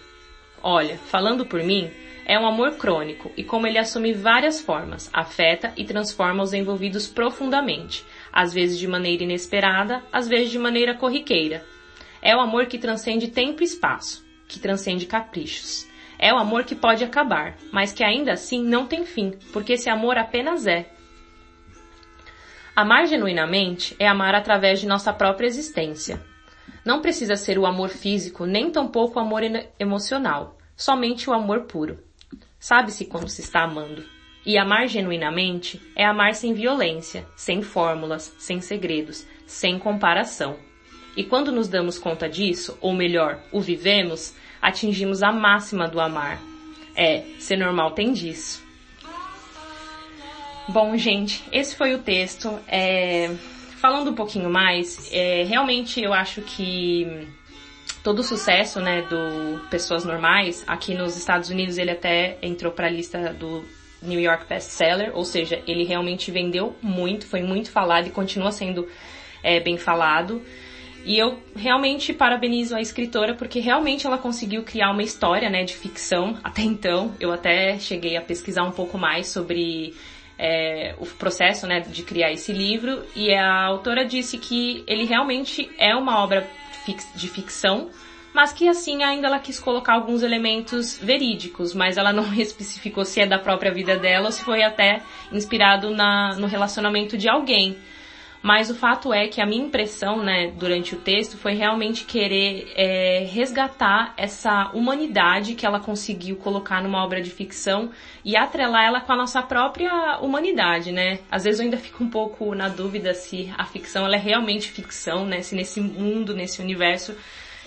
Olha, 0.63 0.97
falando 0.97 1.45
por 1.45 1.63
mim, 1.63 1.91
é 2.25 2.37
um 2.37 2.47
amor 2.47 2.77
crônico 2.77 3.31
e 3.37 3.43
como 3.43 3.67
ele 3.67 3.77
assume 3.77 4.11
várias 4.11 4.59
formas, 4.59 5.09
afeta 5.13 5.71
e 5.77 5.85
transforma 5.85 6.43
os 6.43 6.51
envolvidos 6.51 7.07
profundamente, 7.07 8.03
às 8.33 8.51
vezes 8.51 8.79
de 8.79 8.87
maneira 8.87 9.23
inesperada, 9.23 10.03
às 10.11 10.27
vezes 10.27 10.49
de 10.49 10.57
maneira 10.57 10.95
corriqueira. 10.95 11.63
É 12.21 12.35
o 12.35 12.39
amor 12.39 12.65
que 12.65 12.79
transcende 12.79 13.27
tempo 13.27 13.61
e 13.61 13.65
espaço, 13.65 14.25
que 14.47 14.59
transcende 14.59 15.05
caprichos. 15.05 15.87
É 16.17 16.33
o 16.33 16.37
amor 16.37 16.63
que 16.63 16.75
pode 16.75 17.03
acabar, 17.03 17.55
mas 17.71 17.93
que 17.93 18.03
ainda 18.03 18.33
assim 18.33 18.63
não 18.63 18.87
tem 18.87 19.05
fim, 19.05 19.33
porque 19.53 19.73
esse 19.73 19.89
amor 19.89 20.17
apenas 20.17 20.65
é, 20.65 20.89
Amar 22.77 23.07
genuinamente 23.07 23.95
é 23.97 24.07
amar 24.07 24.35
através 24.35 24.79
de 24.79 24.85
nossa 24.85 25.11
própria 25.11 25.47
existência. 25.47 26.21
Não 26.85 27.01
precisa 27.01 27.35
ser 27.35 27.57
o 27.57 27.65
amor 27.65 27.89
físico, 27.89 28.45
nem 28.45 28.69
tampouco 28.69 29.17
o 29.17 29.19
amor 29.19 29.41
emocional, 29.79 30.55
somente 30.75 31.27
o 31.27 31.33
amor 31.33 31.61
puro. 31.61 31.97
Sabe-se 32.59 33.05
quando 33.05 33.29
se 33.29 33.41
está 33.41 33.63
amando. 33.63 34.05
E 34.45 34.59
amar 34.59 34.87
genuinamente 34.87 35.81
é 35.95 36.05
amar 36.05 36.35
sem 36.35 36.53
violência, 36.53 37.25
sem 37.35 37.63
fórmulas, 37.63 38.35
sem 38.37 38.61
segredos, 38.61 39.25
sem 39.47 39.79
comparação. 39.79 40.55
E 41.15 41.23
quando 41.23 41.51
nos 41.51 41.67
damos 41.67 41.97
conta 41.97 42.29
disso, 42.29 42.77
ou 42.79 42.93
melhor, 42.93 43.41
o 43.51 43.59
vivemos, 43.59 44.35
atingimos 44.61 45.23
a 45.23 45.31
máxima 45.31 45.87
do 45.87 45.99
amar. 45.99 46.39
É, 46.95 47.23
ser 47.39 47.57
normal 47.57 47.95
tem 47.95 48.13
disso. 48.13 48.66
Bom, 50.69 50.97
gente, 50.97 51.43
esse 51.51 51.75
foi 51.75 51.95
o 51.95 51.99
texto. 51.99 52.59
É, 52.67 53.33
falando 53.77 54.11
um 54.11 54.13
pouquinho 54.13 54.49
mais, 54.49 55.09
é, 55.13 55.43
realmente 55.43 56.01
eu 56.01 56.13
acho 56.13 56.41
que 56.41 57.25
todo 58.03 58.19
o 58.19 58.23
sucesso, 58.23 58.81
né, 58.81 59.01
do 59.03 59.61
Pessoas 59.69 60.03
Normais, 60.03 60.65
aqui 60.67 60.93
nos 60.93 61.15
Estados 61.15 61.49
Unidos 61.49 61.77
ele 61.77 61.91
até 61.91 62.37
entrou 62.41 62.71
para 62.73 62.87
a 62.87 62.89
lista 62.89 63.33
do 63.33 63.63
New 64.01 64.19
York 64.19 64.45
Bestseller, 64.47 65.11
ou 65.15 65.23
seja, 65.23 65.61
ele 65.65 65.85
realmente 65.85 66.31
vendeu 66.31 66.75
muito, 66.81 67.25
foi 67.27 67.41
muito 67.41 67.71
falado 67.71 68.07
e 68.07 68.11
continua 68.11 68.51
sendo 68.51 68.89
é, 69.41 69.61
bem 69.61 69.77
falado. 69.77 70.41
E 71.05 71.17
eu 71.17 71.39
realmente 71.55 72.11
parabenizo 72.11 72.75
a 72.75 72.81
escritora 72.81 73.33
porque 73.33 73.61
realmente 73.61 74.05
ela 74.05 74.17
conseguiu 74.17 74.63
criar 74.63 74.91
uma 74.91 75.01
história, 75.01 75.49
né, 75.49 75.63
de 75.63 75.73
ficção. 75.73 76.37
Até 76.43 76.63
então, 76.63 77.15
eu 77.21 77.31
até 77.31 77.79
cheguei 77.79 78.17
a 78.17 78.21
pesquisar 78.21 78.63
um 78.63 78.71
pouco 78.71 78.97
mais 78.97 79.27
sobre 79.27 79.93
é, 80.37 80.95
o 80.99 81.05
processo 81.05 81.65
né, 81.65 81.79
de 81.79 82.03
criar 82.03 82.31
esse 82.31 82.53
livro 82.53 83.03
e 83.15 83.33
a 83.33 83.65
autora 83.65 84.05
disse 84.05 84.37
que 84.37 84.83
ele 84.87 85.05
realmente 85.05 85.69
é 85.77 85.95
uma 85.95 86.23
obra 86.23 86.47
de 87.15 87.27
ficção, 87.27 87.89
mas 88.33 88.53
que 88.53 88.67
assim 88.67 89.03
ainda 89.03 89.27
ela 89.27 89.39
quis 89.39 89.59
colocar 89.59 89.93
alguns 89.93 90.21
elementos 90.21 90.97
verídicos, 90.97 91.73
mas 91.73 91.97
ela 91.97 92.13
não 92.13 92.31
especificou 92.39 93.03
se 93.03 93.21
é 93.21 93.25
da 93.25 93.39
própria 93.39 93.73
vida 93.73 93.97
dela 93.97 94.27
ou 94.27 94.31
se 94.31 94.43
foi 94.43 94.63
até 94.63 95.01
inspirado 95.31 95.89
na, 95.89 96.35
no 96.35 96.47
relacionamento 96.47 97.17
de 97.17 97.27
alguém. 97.27 97.77
Mas 98.47 98.69
o 98.69 98.75
fato 98.75 99.13
é 99.13 99.27
que 99.27 99.41
a 99.41 99.45
minha 99.45 99.65
impressão, 99.65 100.23
né, 100.23 100.53
durante 100.57 100.95
o 100.95 100.97
texto 100.99 101.37
foi 101.37 101.53
realmente 101.53 102.05
querer 102.05 102.71
é, 102.77 103.27
resgatar 103.29 104.13
essa 104.15 104.71
humanidade 104.73 105.53
que 105.53 105.65
ela 105.65 105.81
conseguiu 105.81 106.37
colocar 106.37 106.81
numa 106.81 107.03
obra 107.03 107.21
de 107.21 107.29
ficção 107.29 107.91
e 108.23 108.37
atrelar 108.37 108.85
ela 108.85 109.01
com 109.01 109.11
a 109.11 109.17
nossa 109.17 109.41
própria 109.41 110.19
humanidade, 110.19 110.93
né? 110.93 111.19
Às 111.29 111.43
vezes 111.43 111.59
eu 111.59 111.65
ainda 111.65 111.75
fico 111.75 112.01
um 112.01 112.09
pouco 112.09 112.55
na 112.55 112.69
dúvida 112.69 113.13
se 113.13 113.53
a 113.57 113.65
ficção 113.65 114.05
ela 114.05 114.15
é 114.15 114.19
realmente 114.19 114.71
ficção, 114.71 115.25
né? 115.25 115.41
Se 115.41 115.53
nesse 115.53 115.81
mundo, 115.81 116.33
nesse 116.33 116.61
universo 116.61 117.17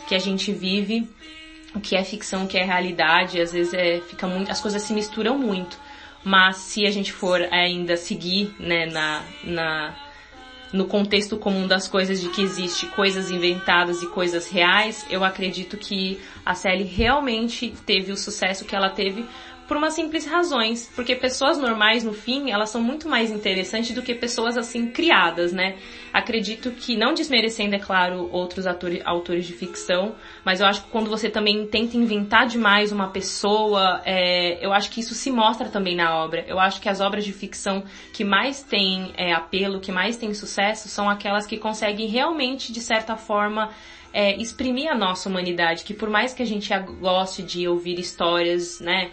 que 0.08 0.14
a 0.14 0.18
gente 0.18 0.50
vive, 0.50 1.06
o 1.75 1.80
que 1.80 1.94
é 1.94 2.02
ficção, 2.02 2.44
o 2.44 2.49
que 2.49 2.56
é 2.56 2.64
realidade, 2.64 3.38
às 3.38 3.52
vezes 3.52 3.75
é, 3.75 4.00
fica 4.00 4.26
muito, 4.26 4.50
as 4.50 4.62
coisas 4.62 4.80
se 4.80 4.94
misturam 4.94 5.37
muito. 5.37 5.78
Mas 6.25 6.56
se 6.56 6.87
a 6.87 6.90
gente 6.90 7.12
for 7.12 7.46
ainda 7.52 7.99
seguir, 7.99 8.54
né, 8.58 8.87
na, 8.87 9.22
na 9.44 10.10
no 10.72 10.86
contexto 10.86 11.36
comum 11.36 11.66
das 11.66 11.88
coisas 11.88 12.20
de 12.20 12.28
que 12.28 12.42
existe 12.42 12.86
coisas 12.86 13.30
inventadas 13.30 14.02
e 14.02 14.06
coisas 14.06 14.48
reais, 14.48 15.04
eu 15.10 15.24
acredito 15.24 15.76
que 15.76 16.20
a 16.44 16.54
série 16.54 16.84
realmente 16.84 17.74
teve 17.84 18.12
o 18.12 18.16
sucesso 18.16 18.64
que 18.64 18.74
ela 18.74 18.90
teve 18.90 19.26
por 19.70 19.76
umas 19.76 19.94
simples 19.94 20.26
razões, 20.26 20.90
porque 20.96 21.14
pessoas 21.14 21.56
normais 21.56 22.02
no 22.02 22.12
fim, 22.12 22.50
elas 22.50 22.70
são 22.70 22.82
muito 22.82 23.08
mais 23.08 23.30
interessantes 23.30 23.94
do 23.94 24.02
que 24.02 24.12
pessoas 24.12 24.56
assim 24.56 24.88
criadas, 24.88 25.52
né? 25.52 25.76
Acredito 26.12 26.72
que 26.72 26.96
não 26.96 27.14
desmerecendo, 27.14 27.76
é 27.76 27.78
claro, 27.78 28.28
outros 28.32 28.66
atores, 28.66 29.00
autores 29.04 29.46
de 29.46 29.52
ficção, 29.52 30.16
mas 30.44 30.60
eu 30.60 30.66
acho 30.66 30.82
que 30.82 30.90
quando 30.90 31.08
você 31.08 31.30
também 31.30 31.68
tenta 31.68 31.96
inventar 31.96 32.48
demais 32.48 32.90
uma 32.90 33.10
pessoa, 33.10 34.02
é, 34.04 34.58
eu 34.60 34.72
acho 34.72 34.90
que 34.90 34.98
isso 34.98 35.14
se 35.14 35.30
mostra 35.30 35.68
também 35.68 35.94
na 35.94 36.16
obra. 36.16 36.44
Eu 36.48 36.58
acho 36.58 36.80
que 36.80 36.88
as 36.88 37.00
obras 37.00 37.24
de 37.24 37.32
ficção 37.32 37.84
que 38.12 38.24
mais 38.24 38.64
têm 38.64 39.12
é, 39.16 39.32
apelo, 39.32 39.78
que 39.78 39.92
mais 39.92 40.16
têm 40.16 40.34
sucesso, 40.34 40.88
são 40.88 41.08
aquelas 41.08 41.46
que 41.46 41.56
conseguem 41.56 42.08
realmente, 42.08 42.72
de 42.72 42.80
certa 42.80 43.14
forma, 43.14 43.70
é, 44.12 44.36
exprimir 44.36 44.90
a 44.90 44.94
nossa 44.94 45.28
humanidade, 45.28 45.84
que 45.84 45.94
por 45.94 46.10
mais 46.10 46.34
que 46.34 46.42
a 46.42 46.46
gente 46.46 46.76
goste 47.00 47.42
de 47.42 47.68
ouvir 47.68 47.98
histórias, 47.98 48.80
né, 48.80 49.10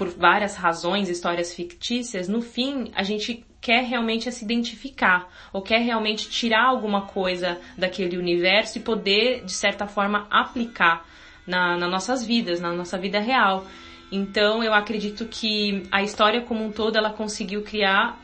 por 0.00 0.08
várias 0.08 0.56
razões, 0.56 1.10
histórias 1.10 1.52
fictícias, 1.52 2.26
no 2.26 2.40
fim 2.40 2.90
a 2.94 3.02
gente 3.02 3.44
quer 3.60 3.84
realmente 3.84 4.32
se 4.32 4.42
identificar 4.42 5.28
ou 5.52 5.60
quer 5.60 5.82
realmente 5.82 6.30
tirar 6.30 6.64
alguma 6.64 7.02
coisa 7.02 7.60
daquele 7.76 8.16
universo 8.16 8.78
e 8.78 8.80
poder, 8.80 9.44
de 9.44 9.52
certa 9.52 9.86
forma, 9.86 10.26
aplicar 10.30 11.04
na, 11.46 11.76
nas 11.76 11.90
nossas 11.90 12.24
vidas, 12.24 12.62
na 12.62 12.72
nossa 12.72 12.96
vida 12.96 13.20
real. 13.20 13.66
Então 14.10 14.64
eu 14.64 14.72
acredito 14.72 15.26
que 15.26 15.86
a 15.92 16.02
história 16.02 16.40
como 16.40 16.64
um 16.64 16.72
todo 16.72 16.96
ela 16.96 17.10
conseguiu 17.10 17.60
criar 17.60 18.18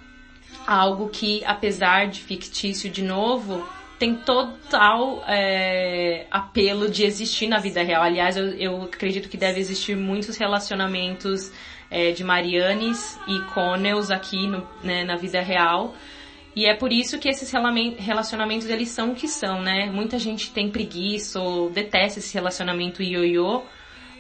algo 0.67 1.11
que, 1.11 1.45
apesar 1.45 2.07
de 2.07 2.23
fictício 2.23 2.91
de 2.91 3.03
novo, 3.03 3.69
tem 3.99 4.15
total 4.15 5.25
é, 5.27 6.27
apelo 6.31 6.91
de 6.91 7.05
existir 7.05 7.47
na 7.47 7.59
vida 7.59 7.83
real. 7.83 8.03
Aliás, 8.03 8.37
eu, 8.37 8.49
eu 8.49 8.83
acredito 8.83 9.29
que 9.29 9.37
deve 9.37 9.59
existir 9.59 9.97
muitos 9.97 10.37
relacionamentos 10.37 11.51
é, 11.91 12.13
de 12.13 12.23
Marianes 12.23 13.19
e 13.27 13.41
Connells 13.55 14.13
aqui 14.13 14.47
no, 14.47 14.67
né, 14.83 15.05
na 15.05 15.17
vida 15.17 15.41
real. 15.41 15.95
E 16.55 16.65
é 16.65 16.75
por 16.75 16.91
isso 16.91 17.19
que 17.19 17.29
esses 17.29 17.53
relacionamentos 17.99 18.69
eles 18.69 18.89
são 18.89 19.13
o 19.13 19.15
que 19.15 19.29
são, 19.29 19.61
né? 19.61 19.91
Muita 19.91 20.19
gente 20.19 20.51
tem 20.53 20.71
preguiça 20.71 21.39
ou 21.39 21.69
detesta 21.69 22.19
esse 22.19 22.33
relacionamento 22.33 23.03
ioiô, 23.03 23.63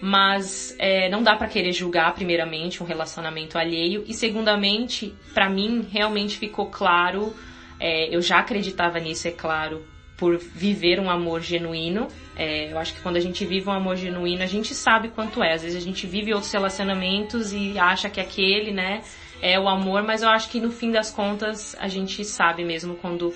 mas 0.02 0.76
é, 0.78 1.09
não 1.09 1.23
dá 1.23 1.35
para 1.35 1.49
querer 1.49 1.73
julgar 1.73 2.14
primeiramente 2.14 2.83
um 2.83 2.87
relacionamento 2.87 3.56
alheio 3.56 4.04
e 4.06 4.12
segundamente, 4.12 5.14
para 5.33 5.49
mim 5.49 5.87
realmente 5.90 6.37
ficou 6.37 6.66
claro 6.66 7.35
é, 7.78 8.14
eu 8.14 8.21
já 8.21 8.38
acreditava 8.38 8.98
nisso, 8.98 9.29
é 9.29 9.31
claro, 9.31 9.85
por 10.16 10.38
viver 10.38 10.98
um 10.98 11.11
amor 11.11 11.42
genuíno. 11.42 12.09
É, 12.35 12.72
eu 12.72 12.79
acho 12.79 12.94
que 12.94 13.01
quando 13.01 13.16
a 13.16 13.20
gente 13.20 13.44
vive 13.44 13.68
um 13.68 13.72
amor 13.72 13.96
genuíno, 13.96 14.42
a 14.42 14.46
gente 14.46 14.74
sabe 14.74 15.09
quanto 15.09 15.42
é. 15.42 15.53
Às 15.53 15.62
vezes 15.62 15.77
a 15.77 15.85
gente 15.85 16.07
vive 16.07 16.33
outros 16.33 16.53
relacionamentos 16.53 17.53
e 17.53 17.79
acha 17.79 18.09
que 18.09 18.20
aquele, 18.20 18.72
né, 18.72 19.03
é 19.42 19.59
o 19.61 19.68
amor, 19.68 20.03
mas 20.03 20.22
eu 20.22 20.29
acho 20.29 20.48
que 20.48 20.61
no 20.61 20.70
fim 20.70 20.90
das 20.90 21.11
contas 21.11 21.77
a 21.79 21.88
gente 21.88 22.24
sabe 22.24 22.64
mesmo 22.64 22.96
quando 22.96 23.35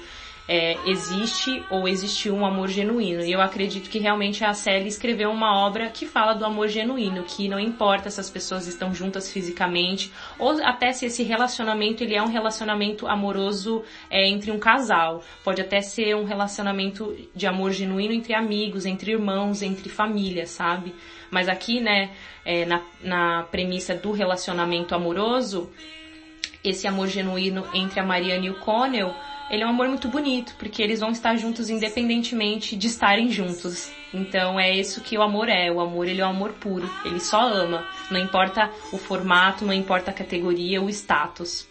é, 0.52 0.76
existe 0.84 1.62
ou 1.70 1.86
existiu 1.86 2.34
um 2.34 2.44
amor 2.44 2.66
genuíno. 2.66 3.24
E 3.24 3.30
eu 3.30 3.40
acredito 3.40 3.88
que 3.88 4.00
realmente 4.00 4.44
a 4.44 4.52
Célia 4.52 4.88
escreveu 4.88 5.30
uma 5.30 5.56
obra 5.64 5.88
que 5.90 6.04
fala 6.04 6.32
do 6.32 6.44
amor 6.44 6.66
genuíno, 6.66 7.22
que 7.22 7.48
não 7.48 7.60
importa 7.60 8.10
se 8.10 8.18
as 8.18 8.28
pessoas 8.28 8.66
estão 8.66 8.92
juntas 8.92 9.32
fisicamente, 9.32 10.10
ou 10.40 10.60
até 10.64 10.92
se 10.92 11.06
esse 11.06 11.22
relacionamento 11.22 12.02
ele 12.02 12.16
é 12.16 12.22
um 12.22 12.26
relacionamento 12.26 13.06
amoroso 13.06 13.84
é, 14.10 14.26
entre 14.26 14.50
um 14.50 14.58
casal. 14.58 15.22
Pode 15.44 15.60
até 15.60 15.80
ser 15.80 16.16
um 16.16 16.24
relacionamento 16.24 17.16
de 17.32 17.46
amor 17.46 17.70
genuíno 17.70 18.12
entre 18.12 18.34
amigos, 18.34 18.86
entre 18.86 19.12
irmãos, 19.12 19.62
entre 19.62 19.88
família, 19.88 20.48
sabe? 20.48 20.92
Mas 21.30 21.48
aqui, 21.48 21.78
né, 21.78 22.10
é, 22.44 22.66
na, 22.66 22.82
na 23.04 23.42
premissa 23.44 23.94
do 23.94 24.10
relacionamento 24.10 24.96
amoroso, 24.96 25.70
esse 26.64 26.88
amor 26.88 27.06
genuíno 27.06 27.64
entre 27.72 28.00
a 28.00 28.04
Mariana 28.04 28.46
e 28.46 28.50
o 28.50 28.58
Connell 28.58 29.14
ele 29.50 29.64
é 29.64 29.66
um 29.66 29.70
amor 29.70 29.88
muito 29.88 30.06
bonito, 30.06 30.54
porque 30.56 30.80
eles 30.80 31.00
vão 31.00 31.10
estar 31.10 31.34
juntos 31.36 31.68
independentemente 31.68 32.76
de 32.76 32.86
estarem 32.86 33.28
juntos. 33.30 33.90
Então 34.14 34.60
é 34.60 34.72
isso 34.72 35.00
que 35.00 35.18
o 35.18 35.22
amor 35.22 35.48
é. 35.48 35.70
O 35.72 35.80
amor 35.80 36.06
ele 36.06 36.20
é 36.20 36.26
um 36.26 36.30
amor 36.30 36.52
puro. 36.52 36.88
Ele 37.04 37.18
só 37.18 37.40
ama. 37.40 37.84
Não 38.10 38.20
importa 38.20 38.70
o 38.92 38.96
formato, 38.96 39.64
não 39.64 39.74
importa 39.74 40.12
a 40.12 40.14
categoria, 40.14 40.80
o 40.80 40.88
status. 40.88 41.68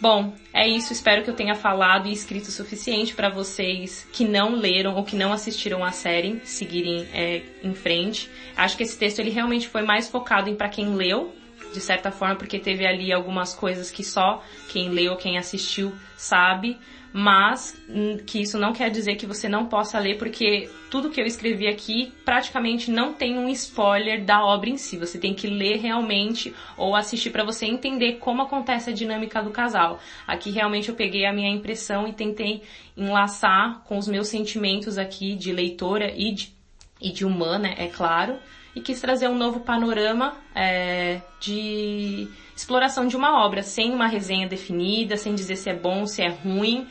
Bom, 0.00 0.34
é 0.52 0.66
isso. 0.66 0.92
Espero 0.92 1.22
que 1.22 1.30
eu 1.30 1.34
tenha 1.34 1.54
falado 1.54 2.08
e 2.08 2.12
escrito 2.12 2.48
o 2.48 2.52
suficiente 2.52 3.14
para 3.14 3.28
vocês 3.28 4.08
que 4.12 4.24
não 4.24 4.56
leram 4.56 4.96
ou 4.96 5.04
que 5.04 5.14
não 5.14 5.32
assistiram 5.32 5.84
a 5.84 5.92
série 5.92 6.40
seguirem 6.44 7.06
é, 7.12 7.42
em 7.62 7.72
frente. 7.72 8.28
Acho 8.56 8.76
que 8.76 8.82
esse 8.82 8.98
texto 8.98 9.20
ele 9.20 9.30
realmente 9.30 9.68
foi 9.68 9.82
mais 9.82 10.08
focado 10.08 10.50
em 10.50 10.56
para 10.56 10.68
quem 10.68 10.94
leu 10.94 11.39
de 11.72 11.80
certa 11.80 12.10
forma, 12.10 12.36
porque 12.36 12.58
teve 12.58 12.86
ali 12.86 13.12
algumas 13.12 13.54
coisas 13.54 13.90
que 13.90 14.04
só 14.04 14.42
quem 14.68 14.88
leu, 14.88 15.16
quem 15.16 15.38
assistiu 15.38 15.94
sabe, 16.16 16.78
mas 17.12 17.76
hum, 17.88 18.18
que 18.24 18.40
isso 18.40 18.58
não 18.58 18.72
quer 18.72 18.90
dizer 18.90 19.16
que 19.16 19.26
você 19.26 19.48
não 19.48 19.66
possa 19.66 19.98
ler, 19.98 20.16
porque 20.16 20.70
tudo 20.90 21.10
que 21.10 21.20
eu 21.20 21.26
escrevi 21.26 21.66
aqui 21.66 22.12
praticamente 22.24 22.90
não 22.90 23.12
tem 23.12 23.36
um 23.36 23.48
spoiler 23.48 24.24
da 24.24 24.44
obra 24.44 24.70
em 24.70 24.76
si. 24.76 24.96
Você 24.96 25.18
tem 25.18 25.34
que 25.34 25.48
ler 25.48 25.78
realmente 25.78 26.54
ou 26.76 26.94
assistir 26.94 27.30
para 27.30 27.44
você 27.44 27.66
entender 27.66 28.18
como 28.18 28.42
acontece 28.42 28.90
a 28.90 28.92
dinâmica 28.92 29.42
do 29.42 29.50
casal. 29.50 30.00
Aqui 30.26 30.50
realmente 30.50 30.88
eu 30.88 30.94
peguei 30.94 31.26
a 31.26 31.32
minha 31.32 31.50
impressão 31.50 32.06
e 32.06 32.12
tentei 32.12 32.62
enlaçar 32.96 33.82
com 33.84 33.98
os 33.98 34.06
meus 34.06 34.28
sentimentos 34.28 34.98
aqui 34.98 35.34
de 35.34 35.52
leitora 35.52 36.12
e 36.14 36.32
de, 36.32 36.54
e 37.00 37.10
de 37.10 37.24
humana, 37.24 37.74
é 37.76 37.88
claro 37.88 38.38
e 38.74 38.80
quis 38.80 39.00
trazer 39.00 39.28
um 39.28 39.36
novo 39.36 39.60
panorama 39.60 40.36
é, 40.54 41.20
de 41.40 42.28
exploração 42.54 43.06
de 43.06 43.16
uma 43.16 43.44
obra, 43.44 43.62
sem 43.62 43.92
uma 43.92 44.06
resenha 44.06 44.46
definida, 44.46 45.16
sem 45.16 45.34
dizer 45.34 45.56
se 45.56 45.70
é 45.70 45.74
bom, 45.74 46.06
se 46.06 46.22
é 46.22 46.28
ruim. 46.28 46.86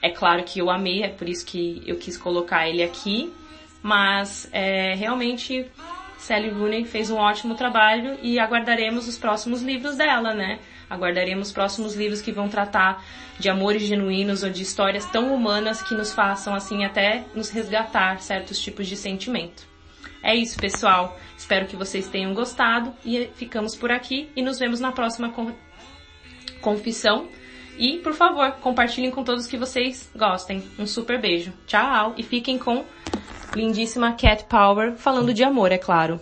É 0.00 0.10
claro 0.10 0.44
que 0.44 0.60
eu 0.60 0.70
amei, 0.70 1.02
é 1.02 1.08
por 1.08 1.28
isso 1.28 1.44
que 1.44 1.82
eu 1.86 1.96
quis 1.96 2.16
colocar 2.16 2.68
ele 2.68 2.82
aqui, 2.82 3.32
mas 3.82 4.48
é, 4.52 4.94
realmente 4.94 5.66
Sally 6.18 6.50
Rooney 6.50 6.84
fez 6.84 7.10
um 7.10 7.16
ótimo 7.16 7.54
trabalho 7.54 8.18
e 8.22 8.38
aguardaremos 8.38 9.08
os 9.08 9.16
próximos 9.16 9.62
livros 9.62 9.96
dela, 9.96 10.34
né? 10.34 10.58
Aguardaremos 10.90 11.52
próximos 11.52 11.94
livros 11.94 12.20
que 12.20 12.32
vão 12.32 12.48
tratar 12.48 13.04
de 13.38 13.48
amores 13.48 13.82
genuínos 13.82 14.42
ou 14.42 14.50
de 14.50 14.62
histórias 14.62 15.04
tão 15.06 15.32
humanas 15.34 15.82
que 15.82 15.94
nos 15.94 16.12
façam 16.12 16.54
assim 16.54 16.84
até 16.84 17.24
nos 17.34 17.50
resgatar 17.50 18.20
certos 18.20 18.58
tipos 18.60 18.86
de 18.86 18.96
sentimento. 18.96 19.66
É 20.22 20.34
isso, 20.34 20.58
pessoal. 20.58 21.18
Espero 21.36 21.66
que 21.66 21.76
vocês 21.76 22.08
tenham 22.08 22.34
gostado 22.34 22.94
e 23.04 23.28
ficamos 23.34 23.76
por 23.76 23.90
aqui 23.90 24.30
e 24.34 24.42
nos 24.42 24.58
vemos 24.58 24.80
na 24.80 24.92
próxima 24.92 25.32
confissão. 26.60 27.28
E, 27.78 27.98
por 27.98 28.12
favor, 28.12 28.50
compartilhem 28.60 29.10
com 29.10 29.22
todos 29.22 29.46
que 29.46 29.56
vocês 29.56 30.10
gostem. 30.16 30.68
Um 30.78 30.86
super 30.86 31.20
beijo. 31.20 31.52
Tchau! 31.66 32.14
E 32.16 32.24
fiquem 32.24 32.58
com 32.58 32.84
lindíssima 33.54 34.12
Cat 34.12 34.44
Power 34.44 34.96
falando 34.96 35.32
de 35.32 35.44
amor, 35.44 35.70
é 35.70 35.78
claro. 35.78 36.20